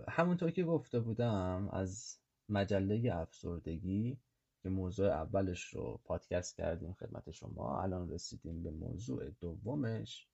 همونطور 0.09 0.51
که 0.51 0.63
گفته 0.63 1.00
بودم 1.00 1.69
از 1.71 2.19
مجله 2.50 3.15
افسردگی 3.15 4.17
که 4.63 4.69
موضوع 4.69 5.07
اولش 5.09 5.63
رو 5.63 6.00
پادکست 6.03 6.55
کردیم 6.55 6.93
خدمت 6.93 7.31
شما 7.31 7.81
الان 7.81 8.09
رسیدیم 8.09 8.63
به 8.63 8.71
موضوع 8.71 9.29
دومش. 9.29 10.27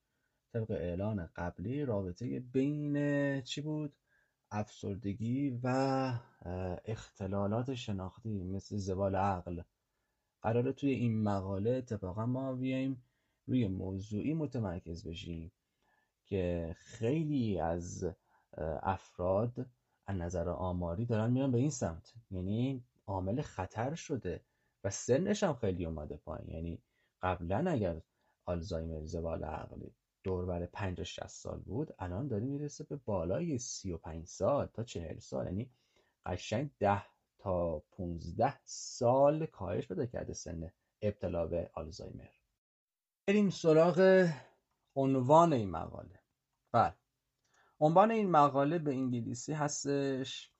طبق 0.52 0.70
اعلان 0.70 1.28
قبلی 1.36 1.84
رابطه 1.84 2.40
بین 2.40 3.42
چی 3.42 3.60
بود؟ 3.60 3.92
افسردگی 4.50 5.60
و 5.62 5.68
اختلالات 6.84 7.74
شناختی 7.74 8.42
مثل 8.42 8.76
زوال 8.76 9.16
عقل. 9.16 9.62
قراره 10.42 10.72
توی 10.72 10.90
این 10.90 11.22
مقاله 11.22 11.70
اتفاقا 11.70 12.26
ما 12.26 12.54
بیایم 12.54 13.02
روی 13.46 13.68
موضوعی 13.68 14.34
متمرکز 14.34 15.08
بشیم 15.08 15.52
که 16.24 16.74
خیلی 16.78 17.60
از 17.60 18.14
افراد 18.82 19.66
از 20.06 20.16
نظر 20.16 20.48
آماری 20.48 21.06
دارن 21.06 21.30
میرن 21.30 21.52
به 21.52 21.58
این 21.58 21.70
سمت. 21.70 22.14
یعنی 22.30 22.84
عامل 23.06 23.42
خطر 23.42 23.94
شده 23.94 24.40
و 24.84 24.90
سنش 24.90 25.42
هم 25.42 25.54
خیلی 25.54 25.84
اومده 25.84 26.16
پایین. 26.16 26.48
یعنی 26.48 26.78
قبلا 27.22 27.70
اگر 27.70 28.02
آلزایمر 28.44 29.04
زوال 29.04 29.44
عقلی 29.44 29.94
دور 30.22 30.46
بر 30.46 30.66
50 30.66 31.04
60 31.04 31.26
سال 31.26 31.60
بود 31.60 31.94
الان 31.98 32.28
داره 32.28 32.44
می‌رسه 32.44 32.84
به 32.84 32.96
بالای 32.96 33.58
35 33.58 34.26
سال 34.26 34.66
تا 34.66 34.84
40 34.84 35.18
سال. 35.18 35.46
یعنی 35.46 35.70
قشنگ 36.26 36.70
10 36.78 37.02
تا 37.38 37.78
15 37.78 38.60
سال 38.64 39.46
کاهش 39.46 39.88
پیدا 39.88 40.06
کرده 40.06 40.32
سن 40.32 40.70
ابتلا 41.02 41.46
به 41.46 41.70
آلزایمر. 41.74 42.28
بریم 43.28 43.50
سراغ 43.50 44.28
عنوان 44.96 45.52
این 45.52 45.70
مقاله. 45.70 46.20
بله. 46.72 46.94
عنوان 47.80 48.10
این 48.10 48.30
مقاله 48.30 48.78
به 48.78 48.90
انگلیسی 48.90 49.52
هستش 49.52 50.52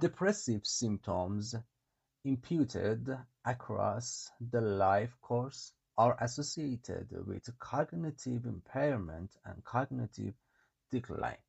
depressive 0.00 0.64
symptoms 0.64 1.56
imputed 2.24 3.02
across 3.44 4.30
the 4.52 4.60
life 4.60 5.14
course 5.22 5.75
are 5.98 6.16
associated 6.20 7.08
with 7.26 7.58
cognitive 7.58 8.44
impairment 8.46 9.30
and 9.44 9.64
cognitive 9.64 10.34
decline. 10.90 11.42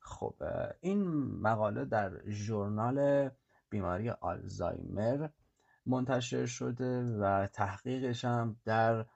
خب 0.00 0.34
این 0.80 1.02
مقاله 1.40 1.84
در 1.84 2.30
ژورنال 2.30 3.30
بیماری 3.70 4.10
آلزایمر 4.10 5.28
منتشر 5.86 6.46
شده 6.46 7.18
و 7.20 7.46
تحقیقش 7.46 8.24
هم 8.24 8.56
در 8.64 9.06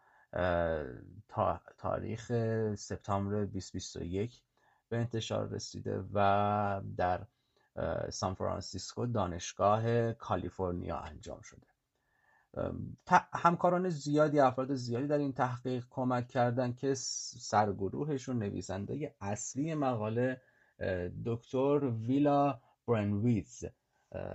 تاریخ 1.79 2.33
سپتامبر 2.75 3.45
2021 3.45 4.43
به 4.89 4.97
انتشار 4.97 5.49
رسیده 5.49 6.05
و 6.15 6.81
در 6.97 7.27
سان 8.11 8.35
فرانسیسکو 8.35 9.07
دانشگاه 9.07 10.13
کالیفرنیا 10.13 10.99
انجام 10.99 11.41
شده. 11.41 11.68
همکاران 13.33 13.89
زیادی 13.89 14.41
افراد 14.41 14.75
زیادی 14.75 15.07
در 15.07 15.19
این 15.19 15.33
تحقیق 15.33 15.85
کمک 15.91 16.29
کردند 16.29 16.77
که 16.77 16.95
سرگروهشون 16.95 18.39
نویسنده 18.39 19.15
اصلی 19.21 19.75
مقاله 19.75 20.41
دکتر 21.25 21.93
ویلا 22.07 22.61
برنویز 22.87 23.65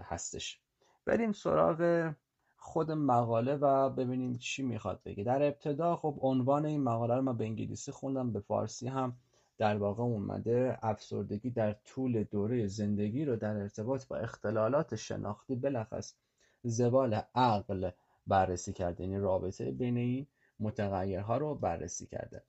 هستش. 0.03 0.59
بریم 1.05 1.31
سراغ 1.31 2.11
خود 2.57 2.91
مقاله 2.91 3.55
و 3.55 3.89
ببینیم 3.89 4.37
چی 4.37 4.63
می‌خواد 4.63 5.01
بگه. 5.05 5.23
در 5.23 5.43
ابتدا 5.43 5.95
خب 5.95 6.17
عنوان 6.21 6.65
این 6.65 6.83
مقاله 6.83 7.15
رو 7.15 7.21
من 7.21 7.37
به 7.37 7.43
انگلیسی 7.45 7.91
خوندم 7.91 8.31
به 8.31 8.39
فارسی 8.39 8.87
هم 8.87 9.17
در 9.57 9.77
واقع 9.77 10.03
اومده. 10.03 10.77
افسردگی 10.81 11.49
در 11.49 11.73
طول 11.73 12.23
دوره 12.23 12.67
زندگی 12.67 13.25
رو 13.25 13.35
در 13.35 13.57
ارتباط 13.57 14.07
با 14.07 14.17
اختلالات 14.17 14.95
شناختی 14.95 15.55
بلخص 15.55 16.15
زوال 16.63 17.21
عقل 17.35 17.91
بررسی 18.27 18.73
کرده. 18.73 19.03
یعنی 19.03 19.17
رابطه 19.17 19.71
بین 19.71 19.97
این 19.97 20.27
متغیرها 20.59 21.37
رو 21.37 21.55
بررسی 21.55 22.07
کرده. 22.07 22.43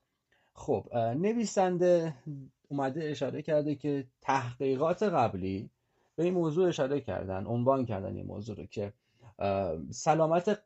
خب 0.54 0.96
نویسنده 0.96 2.14
اومده 2.68 3.04
اشاره 3.04 3.42
کرده 3.42 3.74
که 3.74 4.06
تحقیقات 4.20 5.02
قبلی 5.02 5.70
به 6.16 6.24
این 6.24 6.34
موضوع 6.34 6.68
اشاره 6.68 7.00
کردن 7.00 7.46
عنوان 7.46 7.86
کردن 7.86 8.16
این 8.16 8.26
موضوع 8.26 8.56
رو 8.56 8.66
که 8.66 8.92
سلامت 9.90 10.60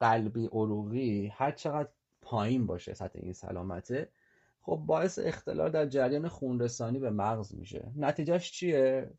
قلبی 0.00 0.46
عروقی 0.46 1.26
هر 1.26 1.52
چقدر 1.52 1.88
پایین 2.22 2.66
باشه 2.66 2.94
سطح 2.94 3.18
این 3.22 3.32
سلامته 3.32 4.08
خب 4.62 4.82
باعث 4.86 5.18
اختلال 5.18 5.70
در 5.70 5.86
جریان 5.86 6.28
خونرسانی 6.28 6.98
به 6.98 7.10
مغز 7.10 7.54
میشه. 7.54 7.92
نتیجهش 7.96 8.52
چیه؟ 8.52 9.10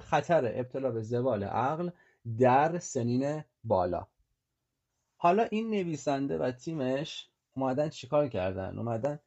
خطر 0.00 0.52
ابتلا 0.54 0.90
به 0.90 1.02
زوال 1.02 1.44
عقل 1.44 1.90
در 2.38 2.78
سنین 2.78 3.44
بالا. 3.64 4.06
حالا 5.22 5.42
این 5.42 5.70
نویسنده 5.70 6.38
و 6.38 6.50
تیمش 6.50 7.28
اومدن 7.56 7.88
چیکار 7.88 8.28
کردن؟ 8.28 8.78
اومدن 8.78 9.18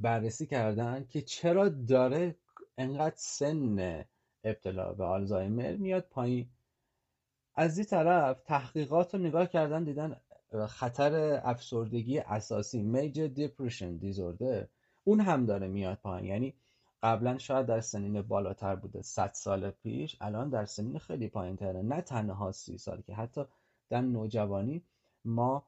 بررسی 0.00 0.46
کردن 0.46 1.06
که 1.08 1.22
چرا 1.22 1.68
داره 1.68 2.36
انقدر 2.78 3.14
سن 3.16 4.04
ابتلا 4.44 4.92
به 4.92 5.04
آلزایمر 5.04 5.76
میاد 5.76 6.06
پایین. 6.10 6.48
از 7.54 7.78
این 7.78 7.86
طرف 7.86 8.40
تحقیقات 8.40 9.14
رو 9.14 9.20
نگاه 9.20 9.46
کردن 9.46 9.84
دیدن 9.84 10.16
خطر 10.68 11.40
افسردگی 11.44 12.18
اساسی 12.18 12.82
میجر 12.82 13.26
دیپرشن 13.26 13.96
دیزوردر 13.96 14.66
اون 15.04 15.20
هم 15.20 15.46
داره 15.46 15.68
میاد 15.68 15.98
پایین. 15.98 16.26
یعنی 16.26 16.54
قبلا 17.02 17.38
شاید 17.38 17.66
در 17.66 17.80
سنین 17.80 18.22
بالاتر 18.22 18.76
بوده 18.76 19.02
100 19.02 19.30
سال 19.34 19.70
پیش 19.70 20.16
الان 20.20 20.50
در 20.50 20.64
سنین 20.64 20.98
خیلی 20.98 21.28
پایین 21.28 21.56
تره 21.56 21.82
نه 21.82 22.00
تنها 22.00 22.52
سی 22.52 22.78
سال 22.78 23.00
که 23.00 23.14
حتی 23.14 23.44
در 23.90 24.00
نوجوانی 24.00 24.84
ما 25.24 25.66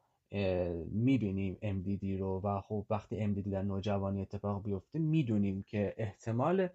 می‌بینیم 0.87 1.57
MDD 1.61 2.19
رو 2.19 2.41
و 2.43 2.61
خب 2.61 2.85
وقتی 2.89 3.35
MDD 3.35 3.47
در 3.47 3.61
نوجوانی 3.61 4.21
اتفاق 4.21 4.63
بیفته 4.63 4.99
می‌دونیم 4.99 5.63
که 5.63 5.93
احتمال 5.97 6.69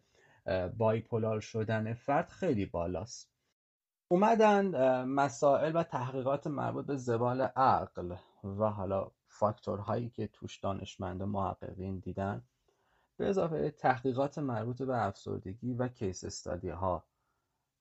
بایپولار 0.76 1.40
شدن 1.40 1.94
فرد 1.94 2.28
خیلی 2.28 2.66
بالاست. 2.66 3.32
اومدن 4.08 5.04
مسائل 5.04 5.76
و 5.76 5.82
تحقیقات 5.82 6.46
مربوط 6.46 6.86
به 6.86 6.96
زبال 6.96 7.40
عقل 7.42 8.16
و 8.44 8.70
حالا 8.70 9.10
فاکتورهایی 9.28 10.10
که 10.10 10.26
توش 10.26 10.58
دانشمند 10.60 11.22
و 11.22 11.26
محققین 11.26 11.98
دیدن 11.98 12.42
به 13.16 13.28
اضافه 13.28 13.70
تحقیقات 13.70 14.38
مربوط 14.38 14.82
به 14.82 15.06
افسردگی 15.06 15.74
و 15.74 15.88
کیس 15.88 16.24
استادی 16.24 16.68
ها. 16.68 17.04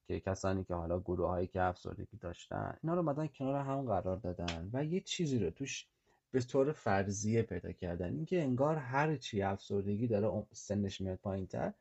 که 0.08 0.20
کسانی 0.20 0.64
که 0.64 0.74
حالا 0.74 1.00
گروه 1.00 1.28
هایی 1.28 1.48
که 1.48 1.62
افسردگی 1.62 2.18
داشتن 2.18 2.78
اینا 2.84 2.94
رو 2.94 3.00
اومدن 3.00 3.28
کنار 3.28 3.56
هم 3.56 3.82
قرار 3.82 4.18
دادن 4.18 4.70
و 4.74 4.86
یه 4.86 5.02
چیزی 5.02 5.40
رو 5.40 5.50
توش 5.50 5.88
به 6.32 6.42
طور 6.42 6.72
فرضیه 6.72 7.42
پیدا 7.42 7.72
کردن. 7.72 8.14
اینکه 8.14 8.42
انگار 8.42 8.76
هر 8.76 9.16
چی 9.16 9.42
افسردگی 9.42 10.08
داره 10.08 10.46
سنش 10.52 11.02
میاد 11.02 11.18
پایین 11.18 11.48
تر 11.48 11.74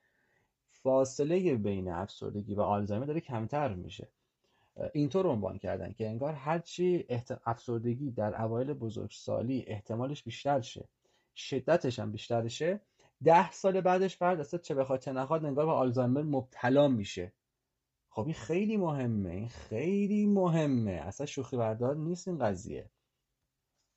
فاصله 0.71 1.57
بین 1.57 1.89
افسردگی 1.89 2.55
و 2.55 2.61
آلزایمر 2.61 3.07
داره 3.07 3.21
کمتر 3.21 3.75
میشه. 3.75 4.09
اینطور 4.93 5.27
عنوان 5.27 5.59
کردن 5.59 5.93
که 5.93 6.09
انگار 6.09 6.33
هرچی 6.33 7.07
افسردگی 7.47 8.11
در 8.11 8.43
اوایل 8.43 8.73
بزرگسالی 8.73 9.65
احتمالش 9.67 10.23
بیشتر 10.23 10.61
شه 10.61 10.85
شدتش 11.37 11.99
هم 11.99 12.13
بیشتر 12.13 12.49
شه 12.49 12.81
ده 13.25 13.53
سال 13.53 13.81
بعدش 13.81 14.17
فرد 14.17 14.41
اصلا 14.41 14.61
چه 14.61 14.75
بخواد 14.75 15.01
چه 15.01 15.13
نخواد 15.13 15.45
انگار 15.45 15.67
به 15.67 15.73
آلزایمر 15.73 16.23
مبتلا 16.23 16.89
میشه. 16.89 17.33
خب 18.15 18.25
این 18.25 18.35
خیلی 18.35 18.77
مهمه 18.77 19.31
این 19.31 19.49
خیلی 19.49 20.27
مهمه. 20.27 20.93
اصلا 20.93 21.27
شوخی 21.27 21.57
بردار 21.57 21.97
نیست 21.97 22.29
این 22.29 22.39
قضیه. 22.39 22.91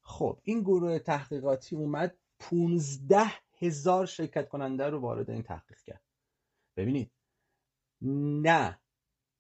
خب 0.01 0.39
این 0.43 0.61
گروه 0.61 0.99
تحقیقاتی 0.99 1.75
اومد 1.75 2.17
15 2.39 3.23
هزار 3.59 4.05
شرکت 4.05 4.49
کننده 4.49 4.89
رو 4.89 4.99
وارد 4.99 5.29
این 5.29 5.43
تحقیق 5.43 5.77
کرد. 5.79 6.01
ببینید 6.77 7.11
نه 8.01 8.79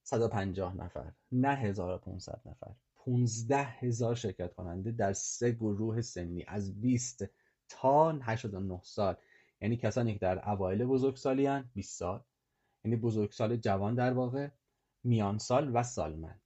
150 0.03 0.75
نفر 0.75 1.11
نه 1.31 1.55
1500 1.55 2.41
نفر 2.45 2.75
15 2.95 3.57
هزار 3.57 4.15
شرکت 4.15 4.53
کننده 4.53 4.91
در 4.91 5.13
سه 5.13 5.51
گروه 5.51 6.01
سنی 6.01 6.45
از 6.47 6.81
20 6.81 7.25
تا 7.69 8.11
89 8.11 8.79
سال. 8.83 9.15
یعنی 9.61 9.77
کسانی 9.77 10.13
که 10.13 10.19
در 10.19 10.49
اوایل 10.49 10.85
بزرگسالی 10.85 11.45
هن 11.45 11.69
20 11.73 11.97
سال. 11.99 12.23
یعنی 12.85 12.95
بزرگسال 12.95 13.55
جوان 13.55 13.95
در 13.95 14.13
واقع. 14.13 14.49
میان 15.07 15.37
سال 15.37 15.75
و 15.75 15.83
سالمند. 15.83 16.41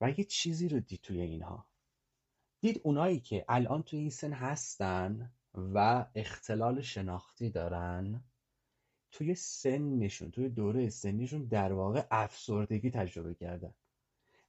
و 0.00 0.10
یه 0.10 0.24
چیزی 0.24 0.68
رو 0.68 0.80
دید 0.80 1.00
توی 1.02 1.20
اینها. 1.20 1.66
دید 2.60 2.80
اونایی 2.84 3.20
که 3.20 3.44
الان 3.48 3.82
توی 3.82 3.98
این 3.98 4.10
سن 4.10 4.32
هستن 4.32 5.32
و 5.54 6.06
اختلال 6.14 6.80
شناختی 6.80 7.50
دارن 7.50 8.24
توی 9.10 9.34
سنشون 9.34 10.30
توی 10.30 10.48
دوره 10.48 10.88
سنیشون 10.88 11.44
در 11.44 11.72
واقع 11.72 12.06
افسردگی 12.10 12.90
تجربه 12.90 13.34
کردن. 13.34 13.74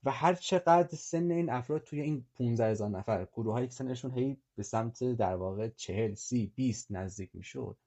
و 0.03 0.11
هر 0.11 0.33
چقدر 0.33 0.95
سن 0.95 1.31
این 1.31 1.49
افراد 1.49 1.83
توی 1.83 2.01
این 2.01 2.25
15 2.35 2.65
هزار 2.65 2.89
نفر 2.89 3.27
گروه 3.33 3.53
های 3.53 3.69
سنشون 3.69 4.11
هی 4.11 4.37
به 4.55 4.63
سمت 4.63 5.03
در 5.03 5.35
واقع 5.35 5.69
40 5.69 6.13
سی 6.13 6.47
20 6.55 6.91
نزدیک 6.91 7.29
می‌شد 7.33 7.77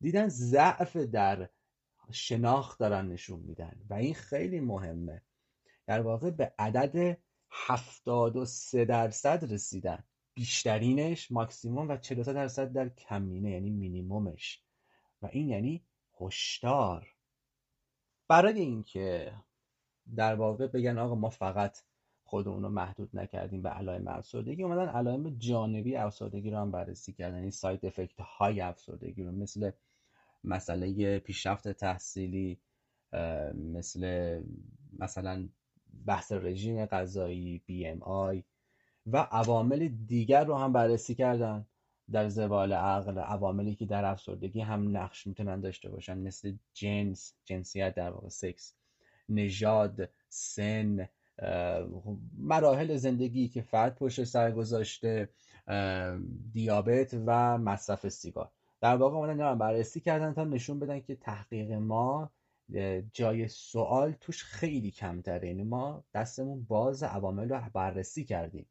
دیدن 0.00 0.28
ضعف 0.28 0.96
در 0.96 1.48
شناخت 2.10 2.78
دارن 2.78 3.08
نشون 3.08 3.40
میدن. 3.40 3.80
و 3.90 3.94
این 3.94 4.14
خیلی 4.14 4.60
مهمه. 4.60 5.22
در 5.86 6.00
واقع 6.00 6.30
به 6.30 6.52
عدد 6.58 7.18
73 7.50 8.84
درصد 8.84 9.52
رسیدن. 9.52 10.04
بیشترینش 10.34 11.32
ماکسیموم 11.32 11.88
و 11.88 11.96
43 11.96 12.32
درصد 12.32 12.72
در 12.72 12.88
کمینه 12.88 13.50
یعنی 13.50 13.70
مینیمومش. 13.70 14.62
و 15.22 15.28
این 15.32 15.48
یعنی 15.48 15.84
هشدار. 16.20 17.14
برای 18.28 18.60
اینکه 18.60 19.32
در 20.16 20.34
واقع 20.34 20.66
بگن 20.66 20.98
آقا 20.98 21.14
ما 21.14 21.30
فقط 21.30 21.78
خودمون 22.24 22.62
رو 22.62 22.68
محدود 22.68 23.10
نکردیم 23.14 23.62
به 23.62 23.68
علائم 23.68 24.08
افسردگی 24.08 24.62
اومدن 24.62 24.88
علائم 24.88 25.38
جانبی 25.38 25.96
افسردگی 25.96 26.50
رو 26.50 26.58
هم 26.58 26.70
بررسی 26.70 27.12
کردن. 27.12 27.38
این 27.38 27.50
ساید 27.50 27.86
افکت 27.86 28.20
های 28.20 28.60
افسردگی 28.60 29.22
رو. 29.22 29.32
مثل 29.32 29.70
مسئله 30.44 31.18
پیشرفت 31.18 31.68
تحصیلی 31.72 32.60
مثل 33.54 34.42
مثلا 34.98 35.48
بحث 36.06 36.32
رژیم 36.32 36.86
غذایی 36.86 37.62
بی 37.66 37.86
ام 37.86 38.02
آی 38.02 38.44
و 39.06 39.16
عوامل 39.16 39.88
دیگر 39.88 40.44
رو 40.44 40.54
هم 40.56 40.72
بررسی 40.72 41.14
کردن 41.14 41.66
در 42.12 42.28
زوال 42.28 42.72
عقل 42.72 43.18
عواملی 43.18 43.74
که 43.74 43.86
در 43.86 44.04
افسردگی 44.04 44.60
هم 44.60 44.96
نقش 44.96 45.26
می‌تونن 45.26 45.60
داشته 45.60 45.90
باشن 45.90 46.18
مثل 46.18 46.52
جنس 46.74 47.34
جنسیت 47.44 47.94
در 47.94 48.10
واقع 48.10 48.28
سکس 48.28 48.74
نژاد 49.28 50.08
سن 50.28 51.08
مراحل 52.38 52.96
زندگی 52.96 53.48
که 53.48 53.62
فرد 53.62 53.94
پشت 53.94 54.24
سر 54.24 54.50
گذاشته 54.52 55.28
دیابت 56.52 57.14
و 57.26 57.58
مصرف 57.58 58.08
سیگار. 58.08 58.50
در 58.80 58.96
واقع 58.96 59.16
اومدن 59.16 59.32
اینا 59.32 59.54
بررسی 59.54 60.00
کردن 60.00 60.34
تا 60.34 60.44
نشون 60.44 60.78
بدن 60.78 61.00
که 61.00 61.16
تحقیق 61.16 61.72
ما 61.72 62.30
جای 63.12 63.48
سوال 63.48 64.12
توش 64.12 64.44
خیلی 64.44 64.90
کمتره. 64.90 65.48
یعنی 65.48 65.62
ما 65.64 66.04
دستمون 66.14 66.64
باز 66.64 67.02
عوامل 67.02 67.48
رو 67.48 67.60
بررسی 67.72 68.24
کردیم. 68.24 68.66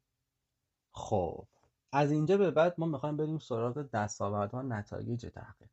خب 0.92 1.46
از 1.92 2.10
اینجا 2.10 2.36
به 2.36 2.50
بعد 2.50 2.74
ما 2.78 2.86
می‌خوایم 2.86 3.16
بریم 3.16 3.38
سراغ 3.38 3.90
دستاوردها 3.90 4.62
نتایج 4.62 5.26
تحقیق. 5.26 5.68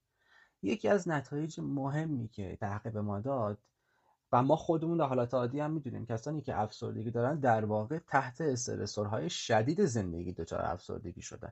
یکی 0.62 0.88
از 0.88 1.08
نتایج 1.08 1.60
مهمی 1.60 2.27
که 2.27 2.58
تحقیق 2.62 2.98
ما 2.98 3.20
داد 3.20 3.58
و 4.32 4.44
ما 4.44 4.56
خودمون 4.56 4.98
در 4.98 5.06
حالات 5.06 5.34
عادی 5.34 5.60
هم 5.60 5.72
می‌دونیم 5.72 6.06
کسانی 6.06 6.42
که 6.42 6.60
افسردگی 6.60 7.12
دارن 7.12 7.39
در 7.39 7.65
واقع 7.65 8.00
تحت 8.00 8.42
استرسورهای 8.42 9.30
شدید 9.30 9.86
زندگی 9.86 10.34
دچار 10.34 10.62
افسردگی 10.62 11.22
شدن. 11.22 11.51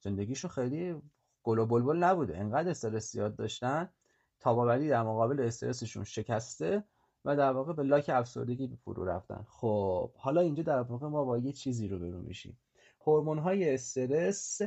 زندگیشون 0.00 0.50
خیلی 0.50 1.02
گل 1.44 1.58
و 1.58 1.66
بلبل 1.66 1.96
نبوده. 1.96 2.38
انقدر 2.38 2.70
استرس 2.70 3.12
زیاد 3.12 3.36
داشتن. 3.36 3.88
تاباوری 4.40 4.88
در 4.88 5.02
مقابل 5.02 5.40
استرسشون 5.40 6.04
شکسته 6.04 6.84
و 7.24 7.36
در 7.36 7.52
واقع 7.52 7.72
به 7.72 7.82
لاک 7.82 8.08
افسردگی 8.08 8.78
فرو 8.84 9.04
رفتن. 9.04 9.44
خب 9.48 10.10
حالا 10.16 10.40
اینجا 10.40 10.62
در 10.62 10.80
واقع 10.80 11.06
ما 11.06 11.24
با 11.24 11.38
یه 11.38 11.52
چیزی 11.52 11.88
رو 11.88 11.98
برو 11.98 12.20
میشیم. 12.20 12.58
هورمون 13.06 13.38
های 13.38 13.74
استرس 13.74 14.60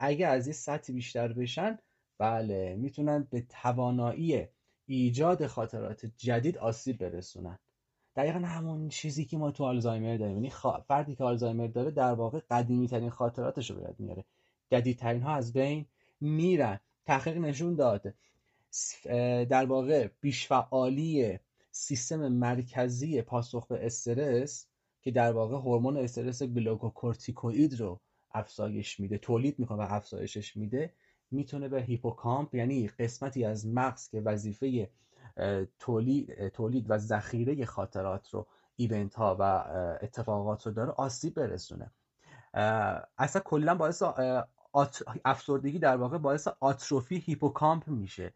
اگه 0.00 0.26
از 0.26 0.46
یه 0.46 0.52
سطح 0.52 0.92
بیشتر 0.92 1.32
بشن 1.32 1.78
بله 2.18 2.76
می‌تونن 2.76 3.28
به 3.30 3.44
توانایی 3.48 4.48
ایجاد 4.86 5.46
خاطرات 5.46 6.06
جدید 6.16 6.58
آسیب 6.58 6.98
برسونن. 6.98 7.58
دقیقا 8.16 8.38
همون 8.38 8.88
چیزی 8.88 9.24
که 9.24 9.36
ما 9.36 9.50
تو 9.50 9.64
آلزایمر 9.64 10.16
داریم. 10.16 10.34
یعنی 10.34 10.52
فردی 10.88 11.14
که 11.14 11.24
آلزایمر 11.24 11.66
داره 11.66 11.90
در 11.90 12.12
واقع 12.12 12.40
قدیمی 12.50 12.88
ترین 12.88 13.10
خاطراتش 13.10 13.70
رو 13.70 13.80
به 13.80 13.87
یاد 13.87 13.94
میاره. 13.98 14.24
جدیدترین 14.70 15.22
ها 15.22 15.34
از 15.34 15.52
بین 15.52 15.86
میرن. 16.20 16.80
تحقیق 17.06 17.38
نشون 17.38 17.74
داد. 17.74 18.14
در 19.48 19.66
واقع 19.66 20.08
بیشفعالی 20.20 21.38
سیستم 21.70 22.28
مرکزی 22.28 23.22
پاسخ 23.22 23.66
به 23.66 23.86
استرس 23.86 24.66
که 25.02 25.10
در 25.10 25.32
واقع 25.32 25.56
هورمون 25.56 25.96
استرس 25.96 26.42
گلوکوکورتیکوئید 26.42 27.80
رو 27.80 28.00
افزایش 28.30 29.00
میده 29.00 29.18
تولید 29.18 29.58
می‌کنه 29.58 29.78
و 29.78 29.86
افزایشش 29.94 30.56
میده 30.56 30.92
می‌تونه 31.30 31.68
به 31.68 31.82
هیپوکامپ 31.82 32.54
یعنی 32.54 32.88
قسمتی 32.88 33.44
از 33.44 33.66
مغز 33.66 34.08
که 34.08 34.20
وظیفه 34.20 34.90
تولید, 35.78 36.86
و 36.88 36.98
ذخیره 36.98 37.64
خاطرات 37.64 38.30
رو 38.30 38.46
event 38.76 39.14
ها 39.14 39.36
و 39.40 39.42
اتفاقات 40.02 40.66
رو 40.66 40.72
داره 40.72 40.90
آسیب 40.90 41.34
برسونه. 41.34 41.90
اصلا 43.18 43.42
کلا 43.44 43.74
باعث 43.74 44.02
افسردگی 45.24 45.78
در 45.78 45.96
واقع 45.96 46.18
باعث 46.18 46.48
آتروفی 46.60 47.18
هیپوکامپ 47.18 47.88
میشه. 47.88 48.34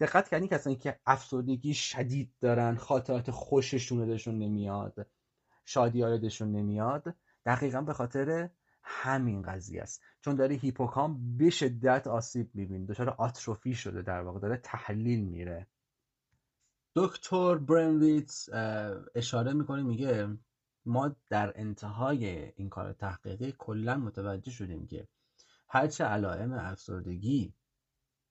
دقت 0.00 0.28
کردین 0.28 0.48
کسانی 0.48 0.76
که 0.76 1.00
افسردگی 1.06 1.74
شدید 1.74 2.34
دارن 2.40 2.76
خاطرات 2.76 3.30
خوششون 3.30 4.06
یادشون 4.06 4.38
نمیاد 4.38 5.06
شادی 5.64 5.98
یادشون 5.98 6.52
نمیاد 6.52 7.14
دقیقا 7.46 7.80
به 7.80 7.92
خاطر 7.92 8.50
همین 8.82 9.42
قضیه 9.42 9.82
است. 9.82 10.02
چون 10.20 10.34
داره 10.34 10.54
هیپوکامپ 10.54 11.36
به 11.36 11.50
شدت 11.50 12.06
آسیب 12.06 12.50
می‌بینه. 12.54 12.86
دچار 12.86 13.10
آتروفی 13.10 13.74
شده 13.74 14.02
در 14.02 14.20
واقع 14.20 14.40
داره 14.40 14.56
تحلیل 14.56 15.24
میره. 15.24 15.66
دکتر 16.96 17.54
برنویتس 17.54 18.48
اشاره 19.14 19.52
می‌کنه 19.52 19.82
میگه 19.82 20.28
ما 20.86 21.16
در 21.30 21.52
انتهای 21.56 22.52
این 22.56 22.68
کار 22.68 22.92
تحقیقی 22.92 23.54
کلا 23.58 23.96
متوجه 23.96 24.50
شدیم 24.50 24.86
که 24.86 25.08
هرچه 25.74 26.04
علائم 26.04 26.52
افسردگی 26.52 27.54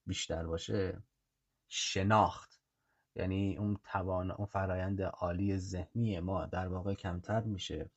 بیشتر 0.06 0.46
باشه 0.46 1.04
شناخت. 1.68 2.60
یعنی 3.16 3.58
اون 3.58 3.78
توان 3.84 4.32
اون 4.32 4.46
فرایند 4.46 5.02
عالی 5.02 5.58
ذهنی 5.58 6.20
ما 6.20 6.46
در 6.46 6.68
واقع 6.68 6.94
کمتر 6.94 7.42
میشه 7.42 7.90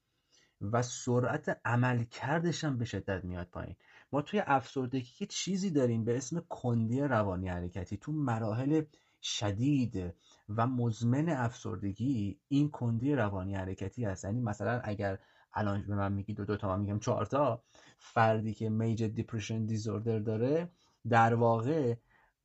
و 0.60 0.82
سرعت 0.82 1.60
عمل 1.64 2.04
کردش 2.04 2.64
هم 2.64 2.78
به 2.78 2.84
شدت 2.84 3.24
میاد 3.24 3.46
پایین. 3.46 3.76
ما 4.12 4.22
توی 4.22 4.42
افسردگی 4.46 5.12
که 5.18 5.26
چیزی 5.26 5.70
داریم 5.70 6.04
به 6.04 6.16
اسم 6.16 6.40
کندی 6.48 7.00
روانی 7.00 7.48
حرکتی. 7.48 7.96
تو 7.96 8.12
مراحل 8.12 8.84
شدید 9.22 10.14
و 10.48 10.66
مزمن 10.66 11.28
افسردگی 11.28 12.40
این 12.48 12.70
کندی 12.70 13.14
روانی 13.14 13.54
حرکتی 13.54 14.04
هست. 14.04 14.24
یعنی 14.24 14.40
مثلا 14.40 14.80
اگر 14.84 15.18
الان 15.56 15.82
به 15.82 15.94
من 15.94 16.12
میگی 16.12 16.34
دو 16.34 16.44
دو 16.44 16.56
تا 16.56 16.68
من 16.68 16.80
میگم 16.80 16.98
چهار 16.98 17.26
تا 17.26 17.62
فردی 17.98 18.54
که 18.54 18.68
میجر 18.68 19.08
دیپرشن 19.08 19.66
دیزوردر 19.66 20.18
داره 20.18 20.70
در 21.08 21.34
واقع 21.34 21.94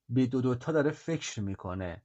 به 0.09 0.25
دو 0.25 0.41
دو 0.41 0.55
تا 0.55 0.71
داره 0.71 0.91
فکر 0.91 1.41
می‌کنه. 1.41 2.01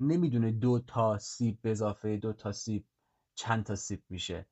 نمی‌دونه 0.00 0.50
دو 0.50 0.78
تا 0.78 1.18
سیب 1.18 1.58
به 1.62 1.70
اضافه 1.70 2.16
دو 2.16 2.32
تا 2.32 2.52
سیب 2.52 2.84
چند 3.34 3.64
تا 3.64 3.74
سیب 3.74 4.02
میشه. 4.10 4.46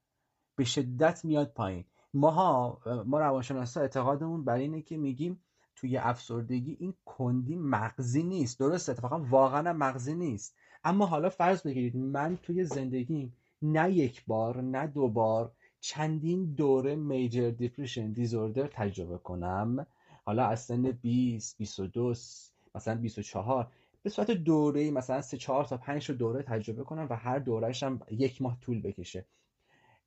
به 0.56 0.64
شدت 0.64 1.24
میاد 1.24 1.52
پایین. 1.52 1.84
ماها 2.14 2.80
ما 3.06 3.18
روانشناسا 3.18 3.80
اعتقادمون 3.80 4.44
بر 4.44 4.56
اینه 4.56 4.82
که 4.82 4.96
میگیم 4.96 5.40
توی 5.76 5.96
افسردگی 5.96 6.76
این 6.80 6.94
کندی 7.04 7.56
مغزی 7.56 8.22
نیست. 8.22 8.58
درست 8.58 8.88
اتفاقا 8.88 9.18
واقعا 9.18 9.72
مغزی 9.72 10.14
نیست. 10.14 10.56
اما 10.84 11.06
حالا 11.06 11.28
فرض 11.28 11.62
بگیرید 11.62 11.96
من 11.96 12.36
توی 12.36 12.64
زندگیم 12.64 13.36
نه 13.62 13.92
یک 13.92 14.24
بار 14.26 14.60
نه 14.60 14.86
دو 14.86 15.08
بار 15.08 15.52
چندین 15.80 16.54
دوره 16.54 16.96
میجر 16.96 17.50
دیپریشن 17.50 18.12
دیزوردر 18.12 18.66
تجربه 18.66 19.18
کنم. 19.18 19.86
حالا 20.24 20.46
از 20.46 20.60
سن 20.60 20.82
20 20.82 21.58
22 21.58 22.14
مثلا 22.74 22.94
24 22.94 23.72
به 24.02 24.10
صورت 24.10 24.30
دوره 24.30 24.90
مثلا 24.90 25.22
3 25.22 25.36
4 25.36 25.64
تا 25.64 25.76
5 25.76 26.10
دوره 26.10 26.42
تجربه 26.42 26.84
کنم 26.84 27.06
و 27.10 27.16
هر 27.16 27.38
دورهش 27.38 27.82
هم 27.82 28.00
یک 28.10 28.42
ماه 28.42 28.60
طول 28.60 28.82
بکشه. 28.82 29.26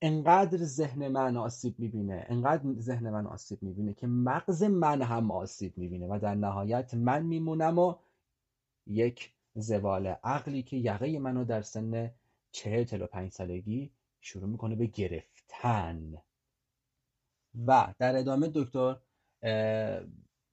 انقدر 0.01 0.57
ذهن 0.57 1.07
من 1.07 1.37
آسیب 1.37 1.79
می‌بینه 1.79 2.25
انقدر 2.29 2.73
ذهن 2.79 3.09
من 3.09 3.27
آسیب 3.27 3.63
می‌بینه 3.63 3.93
که 3.93 4.07
مغز 4.07 4.63
من 4.63 5.01
هم 5.01 5.31
آسیب 5.31 5.77
می‌بینه 5.77 6.07
و 6.07 6.19
در 6.21 6.35
نهایت 6.35 6.93
من 6.93 7.23
میمونم 7.23 7.79
و 7.79 7.95
یک 8.87 9.31
زوال 9.55 10.07
عقلی 10.07 10.63
که 10.63 10.77
یقه 10.77 11.19
منو 11.19 11.45
در 11.45 11.61
سن 11.61 12.11
40 12.55 13.05
پنج 13.05 13.31
سالگی 13.31 13.91
شروع 14.21 14.49
می‌کنه 14.49 14.75
به 14.75 14.85
گرفت 14.85 15.35
گرفتن. 15.47 16.13
و 17.67 17.93
در 17.99 18.17
ادامه 18.17 18.51
دکتر 18.53 18.95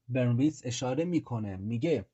برنویس 0.08 0.62
اشاره 0.64 1.04
می‌کنه 1.04 1.56
میگه 1.56 2.06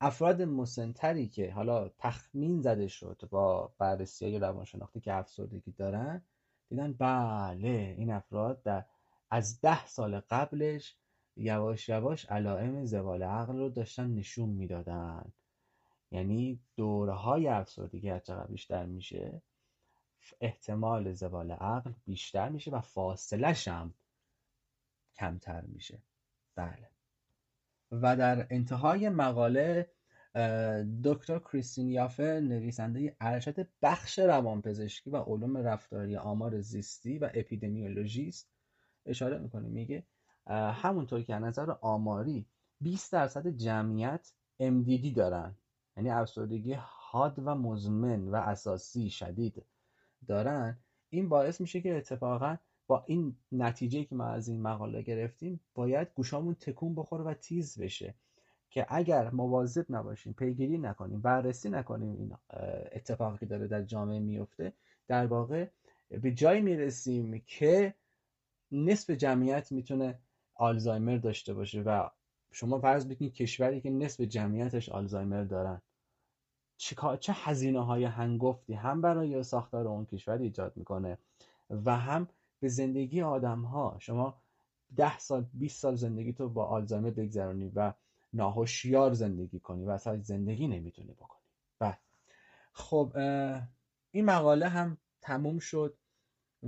افراد 0.00 0.42
مسنتری 0.42 1.28
که 1.28 1.52
حالا 1.52 1.88
تخمین 1.88 2.60
زده 2.60 2.88
شد 2.88 3.28
با 3.30 3.74
بررسی 3.78 4.24
های 4.24 4.38
روانشناختی 4.38 5.00
که 5.00 5.14
افسردگی 5.14 5.72
دارن 5.72 6.22
دیدن 6.68 6.92
بله 6.92 7.94
این 7.98 8.10
افراد 8.10 8.62
در 8.62 8.84
از 9.30 9.60
ده 9.60 9.86
سال 9.86 10.20
قبلش 10.20 10.96
یواش 11.36 11.88
یواش 11.88 12.24
علائم 12.24 12.84
زوال 12.84 13.22
عقل 13.22 13.56
رو 13.56 13.68
داشتن 13.68 14.10
نشون 14.14 14.48
می‌دادن. 14.48 15.32
یعنی 16.16 16.60
دوره 16.76 17.12
های 17.12 17.48
افسردگی 17.48 18.08
هر 18.08 18.18
چقدر 18.18 18.46
بیشتر 18.46 18.86
میشه 18.86 19.42
احتمال 20.40 21.12
زوال 21.12 21.50
عقل 21.50 21.92
بیشتر 22.04 22.48
میشه 22.48 22.70
و 22.70 22.80
فاصلش 22.80 23.68
هم 23.68 23.94
کمتر 25.14 25.60
میشه. 25.60 26.02
بله. 26.54 26.90
و 27.92 28.16
در 28.16 28.46
انتهای 28.50 29.08
مقاله 29.08 29.90
دکتر 31.04 31.38
کریستین 31.38 31.88
یافه 31.88 32.40
نویسنده 32.40 33.16
ارشد 33.20 33.68
بخش 33.82 34.18
روانپزشکی 34.18 35.10
و 35.10 35.16
علوم 35.16 35.56
رفتاری 35.56 36.16
آمار 36.16 36.60
زیستی 36.60 37.18
و 37.18 37.30
اپیدمیولوژیست 37.34 38.50
اشاره 39.06 39.38
می‌کنه 39.38 39.68
میگه 39.68 40.06
همونطور 40.82 41.22
که 41.22 41.34
از 41.34 41.42
نظر 41.42 41.70
آماری 41.70 42.46
20 42.80 43.12
درصد 43.12 43.48
جمعیت 43.48 44.32
MDD 44.62 45.14
دارن. 45.16 45.56
یعنی 45.96 46.10
افسردگی 46.10 46.76
حاد 46.78 47.38
و 47.38 47.54
مزمن 47.54 48.28
و 48.28 48.34
اساسی 48.34 49.10
شدید 49.10 49.64
دارن 50.28 50.78
این 51.10 51.28
باعث 51.28 51.60
میشه 51.60 51.80
که 51.80 51.96
اتفاقا 51.96 52.56
با 52.86 53.04
این 53.06 53.36
نتیجه 53.52 54.04
که 54.04 54.14
ما 54.14 54.24
از 54.24 54.48
این 54.48 54.62
مقاله 54.62 55.02
گرفتیم 55.02 55.60
باید 55.74 56.08
گوشامون 56.14 56.54
تکون 56.54 56.94
بخوره 56.94 57.24
و 57.24 57.34
تیز 57.34 57.80
بشه 57.80 58.14
که 58.70 58.86
اگر 58.88 59.30
مواظب 59.30 59.86
نباشیم 59.90 60.32
پیگیری 60.32 60.78
نکنیم 60.78 61.20
بررسی 61.20 61.70
نکنیم 61.70 62.16
این 62.16 62.36
اتفاقی 62.92 63.38
که 63.38 63.46
داره 63.46 63.66
در 63.66 63.82
جامعه 63.82 64.18
میفته 64.18 64.72
در 65.08 65.26
واقع 65.26 65.68
به 66.08 66.32
جایی 66.32 66.60
می‌رسیم 66.60 67.42
که 67.46 67.94
نصف 68.72 69.10
جمعیت 69.10 69.72
می‌تونه 69.72 70.18
آلزایمر 70.54 71.16
داشته 71.16 71.54
باشه 71.54 71.82
و 71.82 72.08
شما 72.52 72.78
فرض 72.78 73.06
بکنید 73.06 73.34
کشوری 73.34 73.80
که 73.80 73.90
نصف 73.90 74.20
جمعیتش 74.20 74.88
آلزایمر 74.88 75.44
دارن. 75.44 75.82
چه 77.20 77.32
هزینه 77.32 77.84
های 77.84 78.04
هنگفتی 78.04 78.74
هم 78.74 79.00
برای 79.00 79.42
ساختار 79.42 79.88
اون 79.88 80.06
کشور 80.06 80.38
ایجاد 80.38 80.76
می‌کنه 80.76 81.18
و 81.70 81.96
هم 81.96 82.28
به 82.60 82.68
زندگی 82.68 83.22
آدم 83.22 83.62
ها 83.62 83.96
شما 83.98 84.34
ده 84.96 85.18
سال 85.18 85.46
20 85.54 85.80
سال 85.80 85.96
زندگی 85.96 86.32
تو 86.32 86.48
با 86.48 86.66
آلزایمر 86.66 87.10
بگذرانی 87.10 87.72
و 87.74 87.92
ناهوشیار 88.32 89.12
زندگی 89.12 89.60
کنی 89.60 89.84
و 89.84 89.90
اصلا 89.90 90.20
زندگی 90.22 90.68
نمی‌تونی 90.68 91.12
بکنی. 91.12 91.40
و 91.80 91.84
بله. 91.84 91.98
خب 92.72 93.12
این 94.10 94.24
مقاله 94.24 94.68
هم 94.68 94.96
تموم 95.20 95.58
شد 95.58 95.96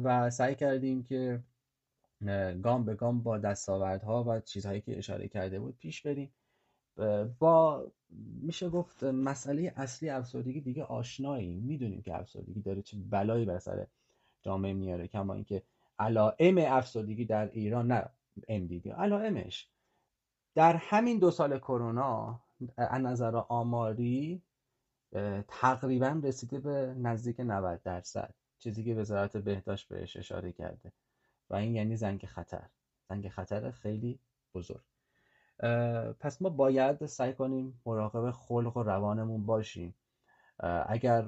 و 0.02 0.30
سعی 0.30 0.54
کردیم 0.54 1.02
که 1.02 1.42
گام 2.62 2.84
به 2.84 2.94
گام 2.94 3.22
با 3.22 3.38
دستاوردها 3.38 4.24
و 4.24 4.40
چیزهایی 4.40 4.80
که 4.80 4.98
اشاره 4.98 5.28
کرده 5.28 5.60
بود 5.60 5.76
پیش 5.78 6.02
بریم. 6.02 6.30
با 7.38 7.86
میشه 8.42 8.68
گفت 8.68 9.04
مسئله 9.04 9.72
اصلی 9.76 10.10
افسردگی 10.10 10.60
دیگه 10.60 10.84
آشنایی 10.84 11.54
می‌دونیم 11.54 12.02
که 12.02 12.14
افسردگی 12.14 12.60
داره 12.60 12.82
چه 12.82 12.96
بلایی 13.10 13.44
بر 13.44 13.58
سر 13.58 13.86
جامعه 14.42 14.72
میاره 14.72 15.06
کما 15.08 15.34
اینکه 15.34 15.62
علائم 15.98 16.58
افسردگی 16.58 17.24
در 17.24 17.50
ایران 17.50 17.92
نه 17.92 18.08
MDD 18.48 18.86
علائمش. 18.86 19.68
در 20.54 20.76
همین 20.76 21.18
دو 21.18 21.30
سال 21.30 21.58
کرونا 21.58 22.40
از 22.76 23.02
نظر 23.02 23.36
آماری 23.36 24.42
تقریبا 25.48 26.20
رسیده 26.22 26.58
به 26.60 26.94
نزدیک 26.98 27.40
90 27.40 27.82
درصد. 27.82 28.34
چیزی 28.58 28.84
که 28.84 28.94
وزارت 28.94 29.36
بهداشت 29.36 29.88
بهش 29.88 30.16
اشاره 30.16 30.52
کرده. 30.52 30.92
و 31.50 31.54
این 31.54 31.74
یعنی 31.74 31.96
زنگ 31.96 32.26
خطر. 32.26 32.68
زنگ 33.08 33.28
خطر 33.28 33.70
خیلی 33.70 34.18
بزرگ. 34.54 34.82
پس 36.20 36.42
ما 36.42 36.48
باید 36.48 37.06
سعی 37.06 37.32
کنیم 37.32 37.80
مراقب 37.86 38.30
خلق 38.30 38.76
و 38.76 38.82
روانمون 38.82 39.46
باشیم. 39.46 39.94
اگر 40.86 41.22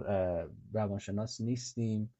روانشناس 0.72 1.40
نیستیم 1.40 2.14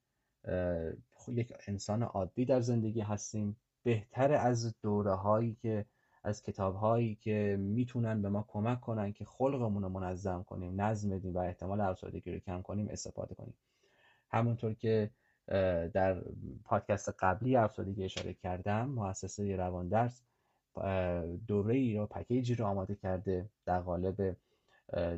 یک 1.28 1.52
انسان 1.66 2.02
عادی 2.02 2.44
در 2.44 2.60
زندگی 2.60 3.00
هستیم 3.00 3.56
بهتر 3.82 4.32
از 4.32 4.80
دوره 4.80 5.14
هایی 5.14 5.54
که 5.54 5.86
از 6.24 6.42
کتاب 6.42 6.74
هایی 6.74 7.14
که 7.14 7.56
می‌تونن 7.60 8.22
به 8.22 8.28
ما 8.28 8.44
کمک 8.48 8.80
کنن 8.80 9.12
که 9.12 9.24
خلقمون 9.24 9.82
رو 9.82 9.88
منظم 9.88 10.42
کنیم 10.42 10.80
نظم 10.80 11.10
بدیم 11.10 11.34
و 11.34 11.38
احتمال 11.38 11.80
افسردگی 11.80 12.32
رو 12.32 12.38
کم 12.38 12.62
کنیم 12.62 12.88
استفاده 12.88 13.34
کنیم. 13.34 13.54
همونطور 14.30 14.74
که 14.74 15.10
در 15.92 16.22
پادکست 16.64 17.14
قبلی 17.18 17.56
افسردگی 17.56 18.04
اشاره 18.04 18.34
کردم 18.34 18.88
مؤسسه 18.88 19.56
روان 19.56 19.88
درس 19.88 20.22
دوره 21.46 21.74
ای 21.74 21.96
رو 21.96 22.06
پکیجی 22.06 22.54
رو 22.54 22.66
آماده 22.66 22.94
کرده 22.94 23.48
در 23.66 23.80
قالب 23.80 24.36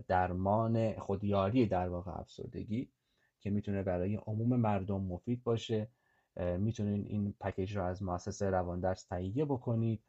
درمان 0.09 0.99
خودیاری 0.99 1.67
در 1.67 1.89
واقع 1.89 2.21
افسردگی 2.21 2.89
که 3.41 3.51
می‌تونه 3.51 3.83
برای 3.83 4.17
عموم 4.17 4.57
مردم 4.57 5.01
مفید 5.01 5.43
باشه. 5.43 5.89
می‌تونید 6.59 7.07
این 7.07 7.35
پکیج 7.41 7.77
رو 7.77 7.85
از 7.85 8.03
مؤسسه 8.03 8.51
روان 8.51 8.81
درس 8.81 9.05
تهیه 9.05 9.45
بکنید. 9.45 10.03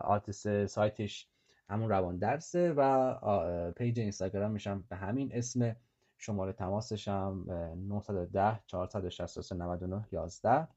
آدرس 0.00 0.46
سایتش 0.48 1.28
همون 1.68 1.88
روان 1.88 2.18
درسه 2.18 2.72
و 2.76 3.72
پیج 3.72 4.00
اینستاگرامش 4.00 4.66
هم 4.66 4.84
به 4.88 4.96
همین 4.96 5.30
اسم. 5.32 5.76
شماره 6.24 6.52
تماسش 6.52 7.08
هم 7.08 7.44
910 7.88 8.60
463 8.66 9.54
99 9.54 10.06
11 10.12 10.68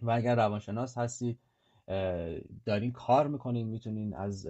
و 0.00 0.10
اگر 0.10 0.36
روانشناس 0.36 0.98
هستی 0.98 1.38
دارین 2.66 2.92
کار 2.92 3.26
می‌کنین 3.26 3.66
می‌تونین 3.66 4.14
از 4.14 4.46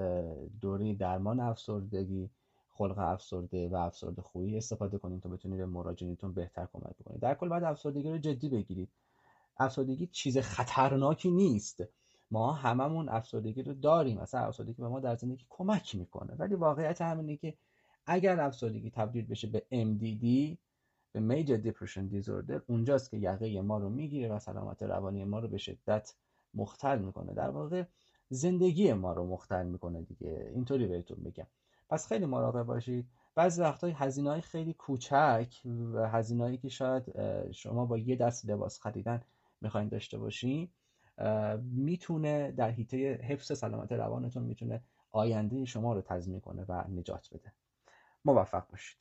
دوره 0.60 0.94
درمان 0.94 1.40
افسردگی 1.40 2.30
خلق 2.70 2.98
افسرده 2.98 3.68
و 3.68 3.74
افسرده 3.76 4.22
خویی 4.22 4.56
استفاده 4.56 4.98
کنین 4.98 5.20
تا 5.20 5.28
بتونید 5.28 5.58
به 5.58 5.66
مراجعینتون 5.66 6.32
بهتر 6.32 6.68
کمک 6.72 6.96
بکنید 7.00 7.20
در 7.20 7.34
کل 7.34 7.48
بعد 7.48 7.64
افسردگی 7.64 8.10
رو 8.10 8.18
جدی 8.18 8.48
بگیرید. 8.48 8.88
افسردگی 9.58 10.06
چیز 10.06 10.38
خطرناکی 10.38 11.30
نیست. 11.30 11.82
ما 12.30 12.52
هممون 12.52 13.08
افسردگی 13.08 13.62
رو 13.62 13.74
داریم. 13.74 14.18
اصلا 14.18 14.40
افسردگی 14.40 14.82
به 14.82 14.88
ما 14.88 15.00
در 15.00 15.16
زندگی 15.16 15.46
کمک 15.48 15.94
می‌کنه. 15.94 16.34
ولی 16.38 16.54
واقعیت 16.54 17.02
همینه 17.02 17.36
که 17.36 17.54
اگر 18.06 18.40
افسردگی 18.40 18.90
تبدیل 18.90 19.26
بشه 19.26 19.46
به 19.46 19.60
MDD 19.70 20.56
به 21.12 21.20
Major 21.44 21.66
Depression 21.66 22.12
Disorder 22.14 22.60
اونجاست 22.66 23.10
که 23.10 23.16
یقه 23.16 23.60
ما 23.60 23.78
رو 23.78 23.88
می‌گیره 23.90 24.34
و 24.34 24.38
سلامت 24.38 24.82
روانی 24.82 25.24
ما 25.24 25.38
رو 25.38 25.48
به 25.48 25.58
شدت 25.58 26.14
مختل 26.54 26.98
می‌کنه. 26.98 27.34
در 27.34 27.50
واقع 27.50 27.84
زندگی 28.28 28.92
ما 28.92 29.12
رو 29.12 29.26
مختل 29.26 29.66
می‌کنه 29.66 30.02
دیگه. 30.02 30.50
اینطوری 30.54 30.86
بهتون 30.86 31.22
بگم. 31.24 31.46
پس 31.88 32.06
خیلی 32.06 32.26
مراقب 32.26 32.62
باشید. 32.62 33.08
بعضی 33.34 33.62
وقتا 33.62 33.86
هزینه 33.86 34.30
های 34.30 34.40
خیلی 34.40 34.72
کوچک 34.72 35.54
و 35.94 36.08
هزینه‌ای 36.08 36.56
که 36.56 36.68
شاید 36.68 37.04
شما 37.50 37.86
با 37.86 37.98
یه 37.98 38.16
دست 38.16 38.46
لباس 38.46 38.80
خریدن 38.80 39.20
می‌خواین 39.60 39.88
داشته 39.88 40.18
باشین 40.18 40.68
می‌تونه 41.62 42.52
در 42.52 42.70
حیطه 42.70 42.96
حفظ 43.14 43.58
سلامت 43.58 43.92
روانتون 43.92 44.42
می‌تونه 44.42 44.82
آینده 45.10 45.64
شما 45.64 45.92
رو 45.92 46.00
تضمین 46.00 46.40
کنه 46.40 46.64
و 46.68 46.84
نجات 46.88 47.28
بده. 47.32 47.52
موفق 48.24 48.70
باشید. 48.70 48.98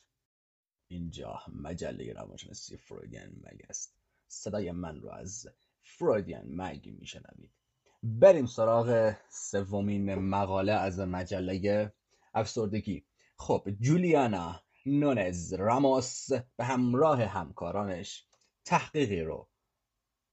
اینجا 0.87 1.39
مجله 1.53 2.13
روانشناسی 2.13 2.77
فرویدین 2.77 3.43
مگ 3.43 3.61
است. 3.69 3.95
صدای 4.27 4.71
من 4.71 5.01
رو 5.01 5.09
از 5.09 5.47
فرویدین 5.83 6.61
مگ 6.61 6.89
میشنوید. 6.99 7.51
بریم 8.03 8.45
سراغ 8.45 9.15
سومین 9.29 10.15
مقاله 10.15 10.71
از 10.71 10.99
مجله 10.99 11.93
افسردگی. 12.33 13.05
خب 13.37 13.67
جولیانا 13.79 14.63
نونز 14.85 15.53
راموس 15.53 16.31
به 16.31 16.63
همراه 16.63 17.23
همکارانش 17.23 18.25
تحقیقی 18.65 19.21
رو 19.21 19.47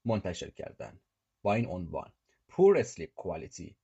منتشر 0.04 0.50
کردن. 0.50 1.00
با 1.42 1.54
این 1.54 1.66
عنوان 1.66 2.12
Poor 2.52 2.84
Sleep 2.84 3.12
Quality 3.16 3.74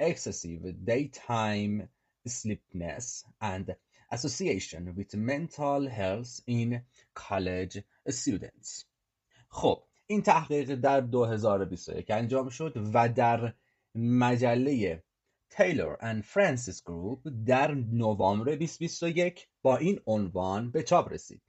Excessive 0.00 0.74
Daytime 0.86 1.88
Sleepiness 2.28 3.24
and 3.40 3.76
Association 4.10 4.94
with 4.96 5.14
Mental 5.14 5.88
Health 5.88 6.40
in 6.46 6.82
College 7.14 7.82
Students 8.08 8.84
خب 9.48 9.82
این 10.06 10.22
تحقیق 10.22 10.74
در 10.74 11.00
2021 11.00 12.10
انجام 12.10 12.48
شد 12.48 12.90
و 12.94 13.08
در 13.08 13.54
مجله 13.94 15.02
تیلور 15.50 15.96
اند 16.00 16.22
فرانسیس 16.22 16.82
گروپ 16.82 17.28
در 17.46 17.74
نوامبر 17.74 18.44
2021 18.44 19.48
با 19.62 19.76
این 19.76 20.00
عنوان 20.06 20.70
به 20.70 20.82
چاپ 20.82 21.12
رسید 21.12 21.42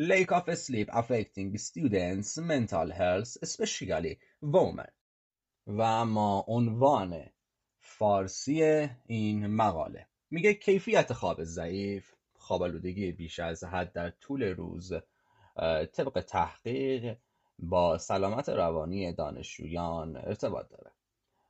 lack 0.00 0.30
of 0.30 0.54
sleep 0.54 0.88
affecting 0.90 1.58
students 1.58 2.38
mental 2.38 2.90
health 2.90 3.36
especially 3.42 4.16
women 4.42 4.90
و 5.66 5.80
اما 5.82 6.44
عنوان 6.48 7.26
فارسی 7.80 8.88
این 9.06 9.46
مقاله 9.46 10.07
میگه 10.30 10.54
کیفیت 10.54 11.12
خواب 11.12 11.44
ضعیف 11.44 12.14
خوابالودگی 12.34 13.12
بیش 13.12 13.38
از 13.38 13.64
حد 13.64 13.92
در 13.92 14.10
طول 14.10 14.42
روز 14.42 14.92
طبق 15.92 16.24
تحقیق 16.28 17.16
با 17.58 17.98
سلامت 17.98 18.48
روانی 18.48 19.12
دانشجویان 19.12 20.16
ارتباط 20.16 20.68
داره. 20.68 20.90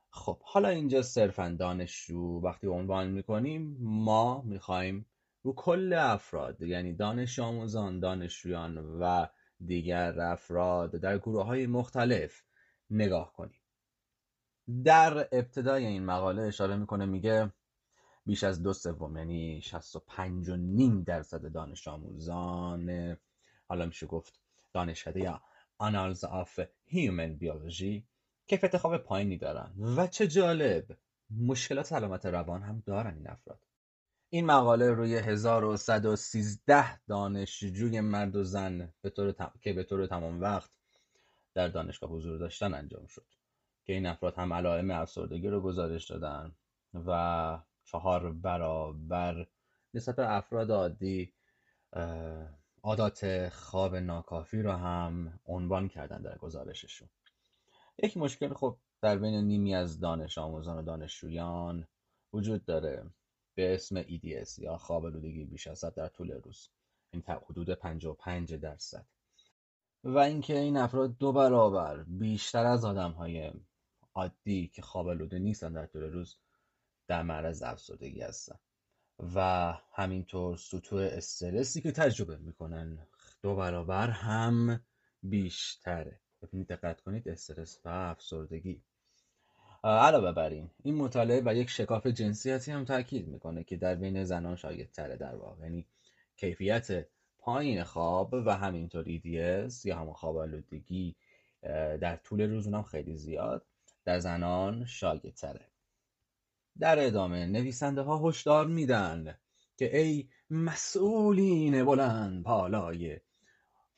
خب 0.09 0.39
حالا 0.41 0.69
اینجا 0.69 1.01
صرفا 1.01 1.55
دانشجو 1.59 2.39
وقتی 2.43 2.67
عنوان 2.67 3.07
می‌کنیم 3.07 3.77
ما 3.79 4.41
می‌خوایم 4.41 5.05
رو 5.43 5.53
کل 5.53 5.93
افراد 5.93 6.61
یعنی 6.61 6.93
دانش 6.93 7.39
آموزان 7.39 7.99
دانشجویان 7.99 8.77
و 8.77 9.27
دیگر 9.65 10.21
افراد 10.21 10.91
در 10.91 11.17
گروه 11.17 11.45
های 11.45 11.67
مختلف 11.67 12.43
نگاه 12.89 13.33
کنیم. 13.33 13.59
در 14.83 15.17
ابتدای 15.31 15.85
این 15.85 16.05
مقاله 16.05 16.41
اشاره 16.41 16.75
می‌کنه 16.75 17.05
میگه 17.05 17.51
بیش 18.29 18.43
از 18.43 18.63
دو 18.63 18.73
سوم 18.73 19.17
یعنی 19.17 19.61
65 19.61 20.49
و 20.49 20.55
نیم 20.55 21.03
درصد 21.03 21.51
دانش 21.51 21.87
آموزان 21.87 23.17
حالا 23.67 23.85
میشه 23.85 24.07
گفت 24.07 24.39
دانشکده 24.73 25.19
یا 25.19 25.41
Annals 25.77 26.23
of 26.23 26.59
Human 26.85 27.33
Biology 27.33 28.07
کیفیت 28.47 28.77
خواب 28.77 28.97
پایینی 28.97 29.37
دارن. 29.37 29.73
و 29.97 30.07
چه 30.07 30.27
جالب 30.27 30.97
مشکلات 31.29 31.85
سلامت 31.85 32.25
روان 32.25 32.63
هم 32.63 32.83
دارن 32.85 33.15
این 33.15 33.29
افراد. 33.29 33.59
این 34.29 34.45
مقاله 34.45 34.91
روی 34.91 35.15
1113 35.15 37.05
دانشجوی 37.05 38.01
مرد 38.01 38.35
و 38.35 38.43
زن 38.43 38.93
به 39.01 39.09
طور 39.09 39.35
که 39.61 39.73
به 39.73 39.83
طور 39.83 40.07
تمام 40.07 40.41
وقت 40.41 40.71
در 41.53 41.67
دانشگاه 41.67 42.09
حضور 42.09 42.37
داشتن 42.37 42.73
انجام 42.73 43.07
شد. 43.07 43.25
که 43.85 43.93
این 43.93 44.05
افراد 44.05 44.35
هم 44.35 44.53
علائم 44.53 44.91
افسردگی 44.91 45.47
رو 45.47 45.61
گزارش 45.61 46.11
دادن 46.11 46.55
و 46.93 47.59
چهار 47.91 48.31
برابر 48.31 49.47
نسبت 49.93 50.19
افراد 50.19 50.71
عادی 50.71 51.33
عادات 52.83 53.49
خواب 53.49 53.95
ناکافی 53.95 54.61
رو 54.61 54.71
هم 54.71 55.39
عنوان 55.45 55.87
کردن 55.87 56.21
در 56.21 56.37
گزارششون. 56.37 57.09
یک 57.97 58.17
مشکل 58.17 58.53
خب 58.53 58.77
در 59.01 59.17
بین 59.17 59.35
نیمی 59.35 59.75
از 59.75 59.99
دانش 59.99 60.37
آموزان 60.37 60.77
و 60.77 60.81
دانشجویان 60.81 61.87
وجود 62.33 62.65
داره. 62.65 63.05
به 63.55 63.73
اسم 63.73 64.03
EDS 64.03 64.59
یا 64.59 64.77
خواب 64.77 65.05
آلودگی 65.05 65.45
بیش 65.45 65.67
از 65.67 65.83
در 65.83 66.07
طول 66.07 66.31
روز. 66.31 66.69
این 67.11 67.23
حدود 67.27 67.69
55 67.69 68.55
درصد. 68.55 69.05
و 70.03 70.17
اینکه 70.17 70.59
این 70.59 70.77
افراد 70.77 71.17
دو 71.17 71.31
برابر 71.31 72.03
بیشتر 72.03 72.65
از 72.65 72.85
آدم 72.85 73.11
های 73.11 73.51
عادی 74.15 74.67
که 74.67 74.81
خواب 74.81 75.07
آلوده 75.07 75.39
نیستن 75.39 75.73
در 75.73 75.85
طول 75.85 76.01
روز 76.01 76.37
در 77.09 77.23
معرض 77.23 77.63
افسردگی 77.63 78.21
هستن. 78.21 78.55
و 79.35 79.73
همینطور 79.93 80.57
سطوح 80.57 81.09
استرسی 81.11 81.81
که 81.81 81.91
تجربه 81.91 82.37
می‌کنن 82.37 83.07
دو 83.41 83.55
برابر 83.55 84.09
هم 84.09 84.81
بیشتره. 85.23 86.19
ببینید 86.41 86.67
دقت 86.67 87.01
کنید 87.01 87.29
استرس 87.29 87.79
و 87.85 87.89
افسردگی. 87.89 88.81
علاوه 89.83 90.31
بر 90.31 90.49
این 90.49 90.69
این 90.83 90.95
مطالعه 90.95 91.41
و 91.45 91.55
یک 91.55 91.69
شکاف 91.69 92.07
جنسیتی 92.07 92.71
هم 92.71 92.85
تاکید 92.85 93.27
می‌کنه 93.27 93.63
که 93.63 93.77
در 93.77 93.95
بین 93.95 94.23
زنان 94.23 94.55
شاید 94.55 94.91
تره 94.91 95.15
در 95.15 95.35
واقع. 95.35 95.63
یعنی 95.63 95.85
کیفیت 96.37 97.07
پایین 97.39 97.83
خواب 97.83 98.33
و 98.33 98.57
همینطور 98.57 99.03
EDS 99.05 99.85
یا 99.85 99.97
همون 99.97 100.13
خواب 100.13 100.37
آلودگی 100.37 101.15
در 102.01 102.15
طول 102.15 102.41
روز 102.41 102.67
اونم 102.67 102.83
خیلی 102.83 103.15
زیاد 103.15 103.65
در 104.05 104.19
زنان 104.19 104.85
شاید 104.85 105.33
تره 105.33 105.65
در 106.79 107.05
ادامه 107.07 107.45
نویسنده 107.45 108.01
ها 108.01 108.29
هشدار 108.29 108.67
میدن 108.67 109.37
که 109.77 109.97
ای 109.97 110.29
مسئولین 110.49 111.85
بلند 111.85 112.43
پالای 112.43 113.19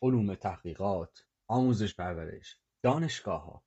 علوم 0.02 0.36
تحقیقات 0.36 1.26
آموزش 1.48 1.96
پرورش 1.96 2.58
دانشگاه 2.82 3.44
ها 3.44 3.64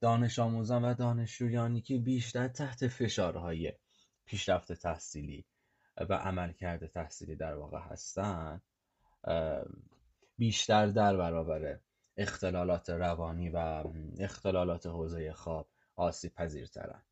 دانش 0.00 0.38
آموزان 0.38 0.84
و 0.84 0.94
دانشجویانی 0.94 1.80
که 1.80 1.98
بیشتر 1.98 2.48
تحت 2.48 2.88
فشارهای 2.88 3.72
پیشرفت 4.24 4.72
تحصیلی 4.72 5.44
و 5.96 6.14
عملکرد 6.14 6.86
تحصیلی 6.86 7.36
در 7.36 7.54
واقع 7.54 7.78
هستند 7.78 8.62
بیشتر 10.38 10.86
در 10.86 11.16
برابر 11.16 11.78
اختلالات 12.16 12.90
روانی 12.90 13.48
و 13.48 13.84
اختلالات 14.18 14.86
حوزه 14.86 15.32
خواب 15.32 15.68
آسیب 15.96 16.34
پذیرترند 16.34 17.04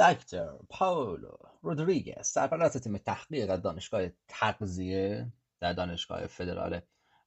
دکتر 0.00 0.52
پاولو 0.68 1.36
رودریگز 1.62 2.26
سرپرست 2.26 2.78
تیم 2.78 2.98
تحقیق 2.98 3.56
دانشگاه 3.56 4.08
تغذیه 4.28 5.32
در 5.60 5.72
دانشگاه 5.72 6.26
فدرال 6.26 6.80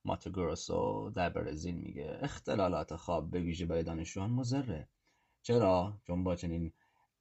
ماتوگروسو 0.06 1.10
در 1.16 1.30
برزیل 1.30 1.76
میگه 1.76 2.20
اختلالات 2.22 2.96
خواب 2.96 3.32
به 3.32 3.40
ویژه 3.40 3.66
برای 3.66 3.84
دانشجویان 3.84 4.30
مضره. 4.30 4.90
چرا؟ 5.42 5.94
چون 6.08 6.24
با 6.24 6.36
چنین 6.36 6.74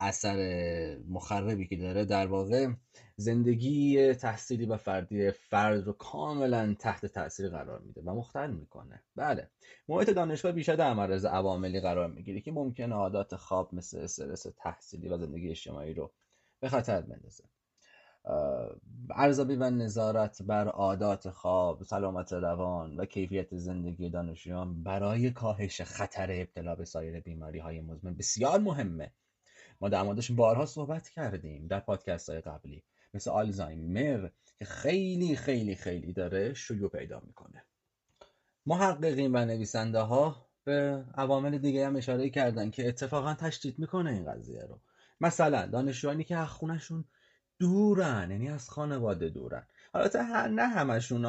اثر 0.02 0.98
مخربی 1.08 1.66
که 1.66 1.76
داره 1.76 2.04
در 2.04 2.26
واقع 2.26 2.68
زندگی 3.16 4.14
تحصیلی 4.14 4.66
و 4.66 4.76
فردی 4.76 5.30
فرد 5.30 5.86
رو 5.86 5.92
کاملا 5.92 6.74
تحت 6.78 7.06
تاثیر 7.06 7.48
قرار 7.48 7.78
میده 7.78 8.02
و 8.02 8.14
مختل 8.14 8.50
می‌کنه. 8.50 9.02
بله. 9.16 9.50
محیط 9.88 10.10
دانشگاه 10.10 10.52
بیشتر 10.52 10.76
در 10.76 10.94
معرض 10.94 11.24
عواملی 11.24 11.80
قرار 11.80 12.08
می‌گیره 12.08 12.40
که 12.40 12.52
ممکنه 12.52 12.94
عادات 12.94 13.36
خواب 13.36 13.74
مثل 13.74 13.98
استرس 13.98 14.46
تحصیلی 14.58 15.08
و 15.08 15.18
زندگی 15.18 15.50
اجتماعی 15.50 15.94
رو 15.94 16.12
به 16.60 16.68
خطر 16.68 17.00
بندازه. 17.00 17.44
ارزیابی 19.10 19.56
و 19.56 19.70
نظارت 19.70 20.42
بر 20.42 20.68
عادات 20.68 21.30
خواب 21.30 21.82
سلامت 21.82 22.32
روان 22.32 22.96
و 22.96 23.04
کیفیت 23.04 23.56
زندگی 23.56 24.10
دانشجویان 24.10 24.82
برای 24.82 25.30
کاهش 25.30 25.80
خطر 25.82 26.28
ابتلا 26.30 26.74
به 26.74 26.84
سایر 26.84 27.20
بیماری 27.20 27.58
های 27.58 27.80
مزمن 27.80 28.14
بسیار 28.14 28.60
مهمه. 28.60 29.12
ما 29.82 29.88
در 29.88 30.02
موردش 30.02 30.30
بارها 30.30 30.66
صحبت 30.66 31.08
کردیم 31.08 31.66
در 31.66 31.80
پادکست 31.80 32.30
های 32.30 32.40
قبلی. 32.40 32.82
مثل 33.14 33.30
آلزایمر 33.30 34.28
که 34.58 34.64
خیلی 34.64 35.36
خیلی 35.36 35.74
خیلی 35.74 36.12
داره 36.12 36.54
شیوع 36.54 36.90
پیدا 36.90 37.22
می‌کنه. 37.26 37.64
محققین 38.66 39.36
و 39.36 39.44
نویسنده 39.44 40.00
ها 40.00 40.46
به 40.64 41.04
عوامل 41.14 41.58
دیگه 41.58 41.86
هم 41.86 41.96
اشاره 41.96 42.30
کردن 42.30 42.70
که 42.70 42.88
اتفاقا 42.88 43.34
تشدید 43.34 43.78
می‌کنه 43.78 44.10
این 44.10 44.32
قضیه 44.32 44.62
رو. 44.62 44.80
مثلا 45.20 45.66
دانشجوانی 45.66 46.24
که 46.24 46.36
از 46.36 46.48
خونشون 46.48 47.04
دورن 47.58 48.30
یعنی 48.30 48.48
از 48.48 48.70
خانواده 48.70 49.28
دورن. 49.28 49.66
حالا 49.92 50.46
نه 50.46 50.66
همشون 50.66 51.24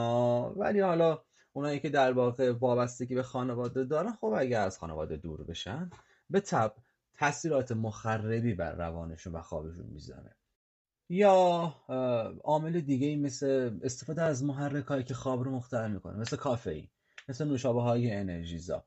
ولی 0.55 0.79
حالا 0.79 1.21
اونایی 1.53 1.79
که 1.79 1.89
در 1.89 2.11
واقع 2.11 2.51
وابستگی 2.51 3.15
به 3.15 3.23
خانواده 3.23 3.83
دارن 3.83 4.11
خب 4.11 4.33
اگر 4.37 4.61
از 4.61 4.79
خانواده 4.79 5.17
دور 5.17 5.43
بشن 5.43 5.89
به 6.29 6.39
تب 6.39 6.75
تاثیرات 7.13 7.71
مخربی 7.71 8.53
بر 8.53 8.71
روانشون 8.75 9.33
و 9.33 9.41
خوابشون 9.41 9.85
می‌زنه 9.85 10.35
یا 11.09 11.75
عامل 12.43 12.81
دیگه 12.81 13.07
ای 13.07 13.15
مثل 13.15 13.79
استفاده 13.83 14.21
از 14.21 14.43
محرک 14.43 14.85
هایی 14.85 15.03
که 15.03 15.13
خواب 15.13 15.43
رو 15.43 15.51
مختل 15.51 15.91
می‌کنه 15.91 16.17
مثل 16.17 16.37
کافئین 16.37 16.87
مثل 17.29 17.45
نوشابه 17.45 17.81
های 17.81 18.11
انرژیزا. 18.11 18.85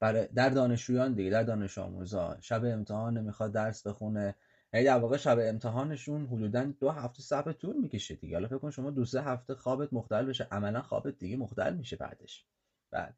برای 0.00 0.28
در 0.34 0.48
دانشجویان 0.48 1.14
دیگه 1.14 1.30
در 1.30 1.42
دانش 1.42 1.78
آموزان 1.78 2.40
شب 2.40 2.64
امتحان 2.64 3.18
نمی‌خواد 3.18 3.52
درس 3.52 3.86
بخونه. 3.86 4.34
یعنی 4.72 4.86
در 4.86 4.98
واقع 4.98 5.16
شب 5.16 5.38
امتحانشون 5.40 6.26
حدودا 6.26 6.64
دو 6.64 6.90
هفته 6.90 7.22
صبر 7.22 7.52
طول 7.52 7.76
می‌کشه 7.76 8.14
دیگه. 8.14 8.36
حالا 8.36 8.48
فکر 8.48 8.58
کن 8.58 8.70
شما 8.70 8.90
دو 8.90 9.04
سه 9.04 9.22
هفته 9.22 9.54
خوابت 9.54 9.92
مختل 9.92 10.26
بشه. 10.26 10.48
عملا 10.50 10.82
خوابت 10.82 11.18
دیگه 11.18 11.36
مختل 11.36 11.74
میشه 11.74 11.96
بعدش. 11.96 12.46
بعد 12.90 13.16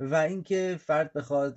و 0.00 0.14
اینکه 0.14 0.76
فرد 0.80 1.12
بخواد 1.12 1.54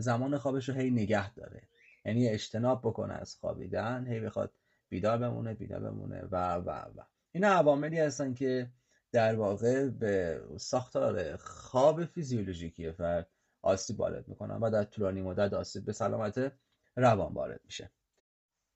زمان 0.00 0.38
خوابش 0.38 0.68
رو 0.68 0.74
هی 0.74 0.90
نگه 0.90 1.34
داره. 1.34 1.62
یعنی 2.04 2.28
اجتناب 2.28 2.80
بکنه 2.80 3.14
از 3.14 3.36
خوابیدن 3.36 4.06
هی 4.06 4.20
بخواد 4.20 4.52
بیدار 4.88 5.18
بمونه 5.18 5.54
بیدار 5.54 5.80
بمونه 5.80 6.22
و 6.30 6.54
و 6.54 6.70
و. 6.70 7.02
این 7.32 7.44
عواملی 7.44 7.98
هستن 7.98 8.34
که 8.34 8.70
در 9.12 9.34
واقع 9.34 9.88
به 9.88 10.42
ساختار 10.56 11.36
خواب 11.36 12.04
فیزیولوژیکی 12.04 12.92
فرد 12.92 13.28
آسیب 13.62 14.00
وارد 14.00 14.28
می‌کنن 14.28 14.56
و 14.56 14.70
در 14.70 14.84
طولانی 14.84 15.22
مدت 15.22 15.52
آسیب 15.52 15.84
به 15.84 15.92
سلامت 15.92 16.52
روان 16.96 17.32
وارد 17.32 17.60
میشه. 17.64 17.90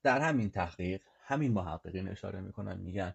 در 0.02 0.20
همین 0.20 0.50
تحقیق 0.50 1.00
همین 1.20 1.52
محققین 1.52 2.08
اشاره 2.08 2.40
می‌کنن 2.40 2.78
میگن 2.78 3.14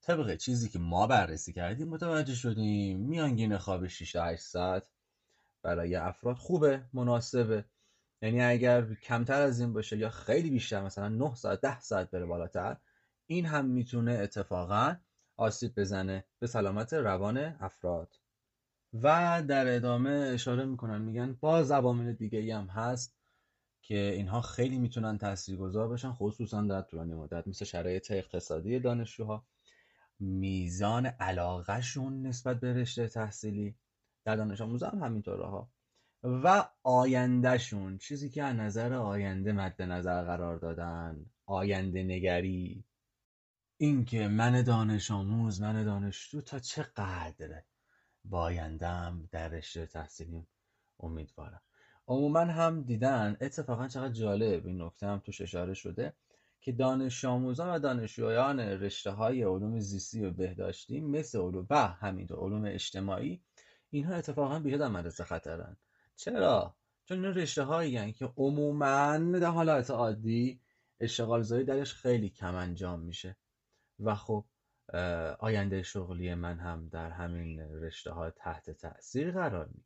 طبق 0.00 0.36
چیزی 0.36 0.68
که 0.68 0.78
ما 0.78 1.06
بررسی 1.06 1.52
کردیم 1.52 1.88
متوجه 1.88 2.34
شدیم 2.34 3.00
میانگین 3.00 3.58
خواب 3.58 3.86
6 3.86 4.12
تا 4.12 4.24
8 4.24 4.42
ساعت 4.42 4.82
برای 5.68 5.96
افراد 5.96 6.36
خوبه 6.36 6.84
مناسبه. 6.92 7.64
یعنی 8.22 8.42
اگر 8.42 8.94
کمتر 8.94 9.42
از 9.42 9.60
این 9.60 9.72
باشه 9.72 9.96
یا 9.98 10.10
خیلی 10.10 10.50
بیشتر 10.50 10.82
مثلا 10.82 11.08
9 11.08 11.34
ساعت 11.34 11.60
10 11.60 11.80
ساعت 11.80 12.10
بره 12.10 12.26
بالاتر 12.26 12.76
این 13.26 13.46
هم 13.46 13.64
می‌تونه 13.64 14.12
اتفاقا 14.12 14.96
آسیب 15.36 15.80
بزنه 15.80 16.24
به 16.38 16.46
سلامت 16.46 16.92
روان 16.92 17.38
افراد. 17.38 18.14
و 18.92 19.42
در 19.48 19.76
ادامه 19.76 20.10
اشاره 20.10 20.64
می‌کنن 20.64 21.02
میگن 21.02 21.32
با 21.40 21.62
زبان 21.62 22.12
دیگه 22.12 22.56
هم 22.56 22.66
هست 22.66 23.18
که 23.82 23.98
اینها 23.98 24.40
خیلی 24.40 24.78
می‌تونن 24.78 25.18
تاثیرگذار 25.18 25.88
باشن 25.88 26.12
خصوصا 26.12 26.62
در 26.62 26.82
طولانی 26.82 27.14
مدت 27.14 27.48
مثل 27.48 27.64
شرایط 27.64 28.10
اقتصادی 28.10 28.80
دانشجوها. 28.80 29.46
میزان 30.20 31.06
علاقهشون 31.06 32.26
نسبت 32.26 32.60
به 32.60 32.72
رشته 32.72 33.08
تحصیلی 33.08 33.76
در 34.28 34.36
دانش 34.36 34.60
آموزا 34.60 34.88
هم 34.88 35.02
همینطوره 35.02 35.46
ها. 35.46 35.70
و 36.22 36.68
آیندهشون 36.82 37.98
چیزی 37.98 38.30
که 38.30 38.42
از 38.42 38.56
نظر 38.56 38.94
آینده 38.94 39.52
مد 39.52 39.82
نظر 39.82 40.24
قرار 40.24 40.58
دادن 40.58 41.26
آینده 41.46 42.02
نگری 42.02 42.84
اینکه 43.76 44.28
من 44.28 44.62
دانش 44.62 45.10
آموز 45.10 45.60
من 45.60 45.84
دانشجو 45.84 46.40
تا 46.40 46.58
چه 46.58 46.82
قدر 46.82 47.62
با 48.24 48.42
آیندهم 48.42 49.28
در 49.32 49.48
رشته 49.48 49.86
تحصیلی 49.86 50.46
امیدوارم. 51.00 51.62
عموما 52.08 52.40
هم 52.40 52.82
دیدن 52.82 53.36
اتفاقا 53.40 53.88
چقدر 53.88 54.12
جالب. 54.12 54.66
این 54.66 54.82
نکته 54.82 55.06
هم 55.06 55.18
توش 55.18 55.40
اشاره 55.40 55.74
شده 55.74 56.12
که 56.60 56.72
دانش 56.72 57.24
آموزان 57.24 57.74
و 57.74 57.78
دانشجویان 57.78 58.60
رشته 58.60 59.10
های 59.10 59.42
علوم 59.42 59.80
زیستی 59.80 60.24
و 60.24 60.30
بهداشتی 60.30 61.00
مثل 61.00 61.38
علوم 61.38 61.66
و 61.70 61.86
همینطور 61.86 62.38
علوم 62.38 62.64
اجتماعی 62.64 63.42
اینها 63.90 64.14
اتفاقا 64.14 64.58
بیشتر 64.58 64.78
در 64.78 64.88
مدرسه 64.88 65.24
خطرن. 65.24 65.76
چرا؟ 66.16 66.74
چون 67.04 67.24
این 67.24 67.34
رشته 67.34 67.62
هایی 67.62 68.12
که 68.12 68.32
عموما 68.36 69.16
در 69.18 69.50
حالت 69.50 69.90
عادی 69.90 70.60
اشتغال 71.00 71.42
زایی 71.42 71.64
درش 71.64 71.94
خیلی 71.94 72.28
کم 72.28 72.54
انجام 72.54 73.00
میشه. 73.00 73.36
و 74.00 74.14
خب 74.14 74.44
آینده 75.38 75.82
شغلی 75.82 76.34
من 76.34 76.58
هم 76.58 76.88
در 76.88 77.10
همین 77.10 77.60
رشته 77.60 78.10
ها 78.10 78.30
تحت 78.30 78.70
تاثیر 78.70 79.30
قرار 79.30 79.66
می‌گیره. 79.66 79.84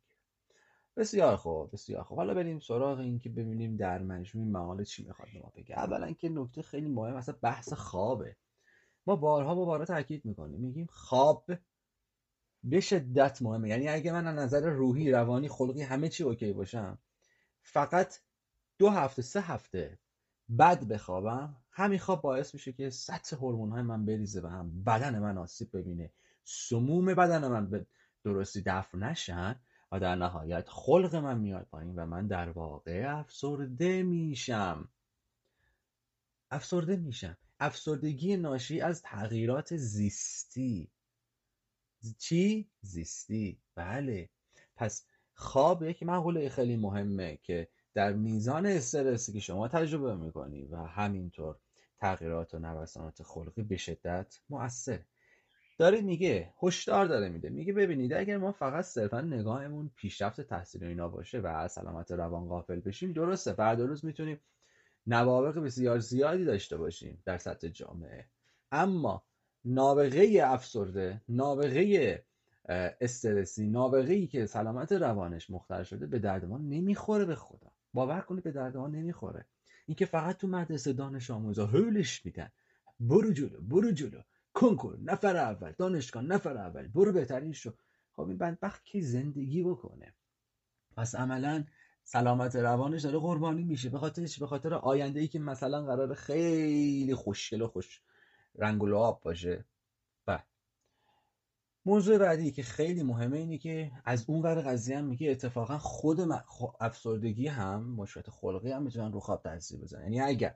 بسیار 0.97 1.35
خوب 1.35 1.71
بسیار 1.71 2.03
خوب. 2.03 2.17
حالا 2.17 2.33
بریم 2.33 2.59
سراغ 2.59 2.99
این 2.99 3.19
که 3.19 3.29
ببینیم 3.29 3.77
در 3.77 4.01
مجموع 4.01 4.47
مقاله 4.47 4.85
چی 4.85 5.03
می‌خواد 5.03 5.27
ما 5.43 5.51
بگه. 5.55 5.79
اولا 5.79 6.11
که 6.11 6.29
نکته 6.29 6.61
خیلی 6.61 6.87
مهم 6.87 7.15
اصلا 7.15 7.35
بحث 7.41 7.73
خوابه. 7.73 8.35
ما 9.07 9.15
بارها 9.15 9.55
با 9.55 9.65
بارها 9.65 9.85
تاکید 9.85 10.25
می‌کنیم 10.25 10.59
میگیم 10.59 10.87
خواب 10.91 11.45
به 12.63 12.79
شدت 12.79 13.41
مهمه. 13.41 13.69
یعنی 13.69 13.87
اگه 13.87 14.11
من 14.11 14.27
از 14.27 14.35
نظر 14.35 14.69
روحی 14.69 15.11
روانی 15.11 15.49
خلقی 15.49 15.81
همه 15.81 16.09
چی 16.09 16.23
اوکی 16.23 16.53
باشم 16.53 16.97
فقط 17.61 18.19
دو 18.77 18.89
هفته 18.89 19.21
سه 19.21 19.41
هفته 19.41 19.99
بد 20.59 20.83
بخوابم 20.83 21.55
همین 21.71 21.99
خواب 21.99 22.21
باعث 22.21 22.53
میشه 22.53 22.73
که 22.73 22.89
سطح 22.89 23.35
هورمون 23.35 23.71
های 23.71 23.81
من 23.81 24.05
بریزه 24.05 24.41
و 24.41 24.47
هم 24.47 24.83
بدن 24.83 25.19
من 25.19 25.37
آسیب 25.37 25.77
ببینه. 25.77 26.11
سموم 26.43 27.05
بدن 27.05 27.47
من 27.47 27.69
به 27.69 27.85
درستی 28.23 28.61
دفع 28.65 28.97
نشن 28.97 29.55
و 29.91 29.99
در 29.99 30.15
نهایت 30.15 30.69
خلق 30.69 31.15
من 31.15 31.37
میاد 31.37 31.67
پایین 31.71 31.95
و 31.95 32.05
من 32.05 32.27
در 32.27 32.49
واقع 32.49 33.19
افسرده 33.19 34.03
میشم. 34.03 34.89
افسرده 36.51 36.95
میشم. 36.95 37.37
افسردگی 37.59 38.37
ناشی 38.37 38.81
از 38.81 39.01
تغییرات 39.01 39.75
زیستی. 39.75 40.91
چی؟ 42.17 42.69
زیستی. 42.81 43.59
بله. 43.75 44.29
پس 44.75 45.05
خواب 45.33 45.83
یک 45.83 46.03
مقوله 46.03 46.49
خیلی 46.49 46.77
مهمه 46.77 47.39
که 47.43 47.67
در 47.93 48.13
میزان 48.13 48.65
استرسی 48.65 49.33
که 49.33 49.39
شما 49.39 49.67
تجربه 49.67 50.15
می‌کنی 50.15 50.65
و 50.65 50.77
همینطور 50.77 51.55
تغییرات 51.99 52.53
و 52.53 52.59
نوسانات 52.59 53.23
خلقی 53.23 53.63
به 53.63 53.77
شدت 53.77 54.39
مؤثر. 54.49 54.99
داره 55.77 56.01
میگه 56.01 56.53
هشدار 56.63 57.05
داره 57.05 57.29
میده. 57.29 57.49
میگه 57.49 57.73
ببینید 57.73 58.13
اگر 58.13 58.37
ما 58.37 58.51
فقط 58.51 58.85
صرفا 58.85 59.21
نگاهمون 59.21 59.91
پیشرفت 59.95 60.41
تحصیل 60.41 60.83
اینا 60.83 61.09
باشه 61.09 61.39
و 61.39 61.47
از 61.47 61.71
سلامت 61.71 62.11
روان 62.11 62.47
غافل 62.47 62.79
بشیم 62.79 63.13
درسته. 63.13 63.53
فردا 63.53 63.85
روز 63.85 64.05
می‌تونیم 64.05 64.39
نوابق 65.07 65.59
بسیار 65.59 65.99
زیادی 65.99 66.45
داشته 66.45 66.77
باشیم 66.77 67.21
در 67.25 67.37
سطح 67.37 67.67
جامعه. 67.67 68.25
اما 68.71 69.23
نابغه 69.65 70.41
افسرده 70.43 71.21
نابغه 71.29 72.23
استرسی 73.01 73.67
نابغه 73.67 74.13
ای 74.13 74.27
که 74.27 74.45
سلامت 74.45 74.91
روانش 74.91 75.49
مختل 75.49 75.83
شده 75.83 76.07
به 76.07 76.19
درد 76.19 76.45
ما 76.45 76.57
نمی‌خوره 76.57 77.25
به 77.25 77.35
خدا. 77.35 77.71
باور 77.93 78.21
کنید 78.21 78.43
به 78.43 78.51
درد 78.51 78.77
ما 78.77 78.87
نمی‌خوره. 78.87 79.45
اینکه 79.85 80.05
فقط 80.05 80.37
تو 80.37 80.47
مدرسه 80.47 80.93
دانش 80.93 81.31
آموزا 81.31 81.65
هولش 81.65 82.25
میدن. 82.25 82.51
برو 82.99 83.33
جلو 83.33 83.61
برو 83.61 83.91
جلو. 83.91 84.21
کنکور 84.53 84.99
نفر 85.03 85.37
اول. 85.37 85.73
دانشگاه 85.77 86.23
نفر 86.23 86.57
اول. 86.57 86.87
برو 86.87 87.11
بهترین 87.11 87.53
شو. 87.53 87.71
خب 88.11 88.27
این 88.27 88.37
بدبخت 88.37 88.83
کی 88.83 89.01
زندگی 89.01 89.63
بکنه؟ 89.63 90.13
پس 90.97 91.15
عملا 91.15 91.63
سلامت 92.03 92.55
روانش 92.55 93.01
داره 93.01 93.19
قربانی 93.19 93.63
میشه. 93.63 93.89
به 93.89 93.97
خاطر 93.99 94.27
به 94.39 94.47
خاطر 94.47 94.73
آینده 94.73 95.19
ای 95.19 95.27
که 95.27 95.39
مثلا 95.39 95.85
قرار 95.85 96.13
خیلی 96.13 97.15
خوشگل 97.15 97.61
و 97.61 97.67
خوش 97.67 98.01
رنگ 98.55 98.83
و 98.83 98.87
لعاب 98.87 99.21
باشه. 99.23 99.65
بله. 100.25 100.43
موضوع 101.85 102.17
بعدی 102.17 102.51
که 102.51 102.63
خیلی 102.63 103.03
مهمه 103.03 103.37
اینه 103.37 103.57
که 103.57 103.91
از 104.05 104.29
اون 104.29 104.41
ور 104.41 104.61
قضیه 104.61 104.97
هم 104.97 105.05
میگه 105.05 105.31
اتفاقا 105.31 105.77
خود 105.77 106.19
افسردگی 106.79 107.47
هم 107.47 107.83
مشکلات 107.83 108.29
خلقی 108.29 108.71
هم 108.71 108.83
می‌تونن 108.83 109.11
رو 109.11 109.19
خواب 109.19 109.43
تاثیر 109.43 109.79
بزنن 109.79 110.03
یعنی 110.03 110.21
اگر 110.21 110.55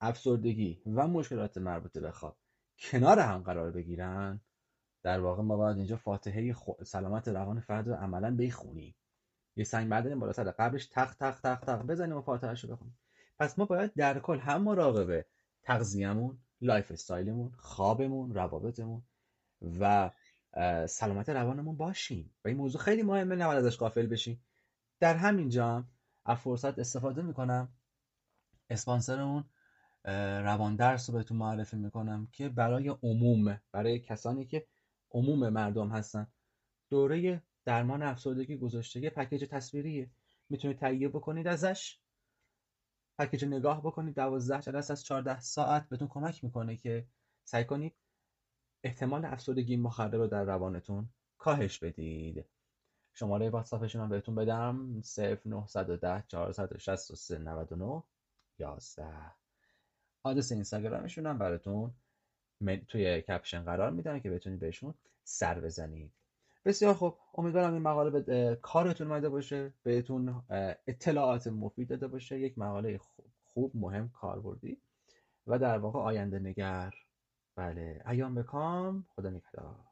افسردگی 0.00 0.82
و 0.86 1.06
مشکلات 1.06 1.58
مربوطه 1.58 2.00
به 2.00 2.10
خواب 2.10 2.36
کنار 2.78 3.18
هم 3.18 3.42
قرار 3.42 3.70
بگیرن 3.70 4.40
در 5.02 5.20
واقع 5.20 5.42
ما 5.42 5.56
باید 5.56 5.76
اینجا 5.76 5.96
فاتحه 5.96 6.54
سلامت 6.84 7.28
روان 7.28 7.60
فرد 7.60 7.88
رو 7.88 7.94
عملا 7.94 8.36
بخونیم. 8.36 8.94
یه 9.56 9.64
سنگ 9.64 9.88
برداریم 9.88 10.20
بالا 10.20 10.32
سر 10.32 10.50
قبرش 10.50 10.86
تق 10.86 11.14
تق 11.14 11.40
تق 11.40 11.60
تق 11.60 11.82
بزنیم 11.82 12.16
و 12.16 12.20
فاتحه 12.20 12.54
رو 12.54 12.68
بخونیم. 12.68 12.98
پس 13.38 13.58
ما 13.58 13.64
باید 13.64 13.92
در 13.94 14.18
کل 14.18 14.38
هم 14.38 14.62
مراقب 14.62 15.26
تغذیه‌مون 15.62 16.38
lifestyle 16.60 16.90
مون 16.90 17.52
خوابمون 17.56 18.34
روابطمون 18.34 19.02
و 19.80 20.10
سلامت 20.86 21.28
روانمون 21.28 21.76
باشیم. 21.76 22.34
و 22.44 22.48
این 22.48 22.56
موضوع 22.56 22.80
خیلی 22.80 23.02
مهمه 23.02 23.36
نباید 23.36 23.64
ازش 23.64 23.76
غافل 23.78 24.06
بشیم. 24.06 24.42
در 25.00 25.16
همین 25.16 25.48
جا 25.48 25.84
از 26.24 26.38
فرصت 26.38 26.78
استفاده 26.78 27.22
می‌کنم. 27.22 27.68
اسپانسرمون 28.70 29.44
روان 30.44 30.76
درس 30.76 31.10
رو 31.10 31.16
بهتون 31.16 31.36
معرفی 31.36 31.76
می‌کنم 31.76 32.28
که 32.32 32.48
برای 32.48 32.88
عموم 32.88 33.60
برای 33.72 33.98
کسانی 33.98 34.46
که 34.46 34.66
عموم 35.10 35.48
مردم 35.48 35.88
هستن 35.88 36.26
دوره 36.90 37.42
درمان 37.64 38.02
افسردگی 38.02 38.56
گذاشته 38.56 39.00
یه 39.00 39.10
پکیج 39.10 39.44
تصویریه. 39.50 40.10
می‌تونید 40.48 40.78
تهیه 40.78 41.08
بکنید 41.08 41.46
ازش. 41.46 41.98
پکیج 43.20 43.44
نگاه 43.44 43.82
بکنید 43.82 44.14
12 44.14 44.60
جلسه 44.60 44.92
از 44.92 45.04
14 45.04 45.40
ساعت 45.40 45.88
بهتون 45.88 46.08
کمک 46.08 46.44
می‌کنه 46.44 46.76
که 46.76 47.06
سعی 47.44 47.64
کنید 47.64 47.94
احتمال 48.84 49.24
افسردگی 49.24 49.76
مخرب 49.76 50.14
رو 50.14 50.26
در 50.26 50.44
روانتون 50.44 51.08
کاهش 51.38 51.78
بدید. 51.78 52.44
شماره 53.14 53.50
واتساپشون 53.50 54.02
هم 54.02 54.08
بهتون 54.08 54.34
بدم 54.34 55.02
0910 55.44 56.24
463 56.28 57.38
99 57.38 58.02
11 58.58 59.06
آدرس 60.22 60.52
اینستاگرامشون 60.52 61.26
هم 61.26 61.38
براتون 61.38 61.94
توی 62.88 63.22
کپشن 63.22 63.64
قرار 63.64 63.90
میدم 63.90 64.18
که 64.20 64.30
بتونید 64.30 64.60
بهشون 64.60 64.94
سر 65.24 65.60
بزنید. 65.60 66.19
بسیار 66.64 66.94
خوب. 66.94 67.18
امیدوارم 67.34 67.72
این 67.72 67.82
مقاله 67.82 68.10
به 68.20 68.58
کارتون 68.62 69.06
اومده 69.06 69.28
باشه 69.28 69.74
بهتون 69.82 70.42
اطلاعات 70.86 71.46
مفید 71.46 71.88
داده 71.88 72.08
باشه. 72.08 72.40
یک 72.40 72.58
مقاله 72.58 73.00
خوب 73.46 73.72
مهم 73.74 74.08
کاربردی. 74.08 74.80
و 75.46 75.58
در 75.58 75.78
واقع 75.78 75.98
آینده 75.98 76.38
نگر. 76.38 76.94
بله. 77.56 78.02
ایام 78.08 78.34
بکام 78.34 79.06
خدا 79.08 79.30
نگهدار. 79.30 79.89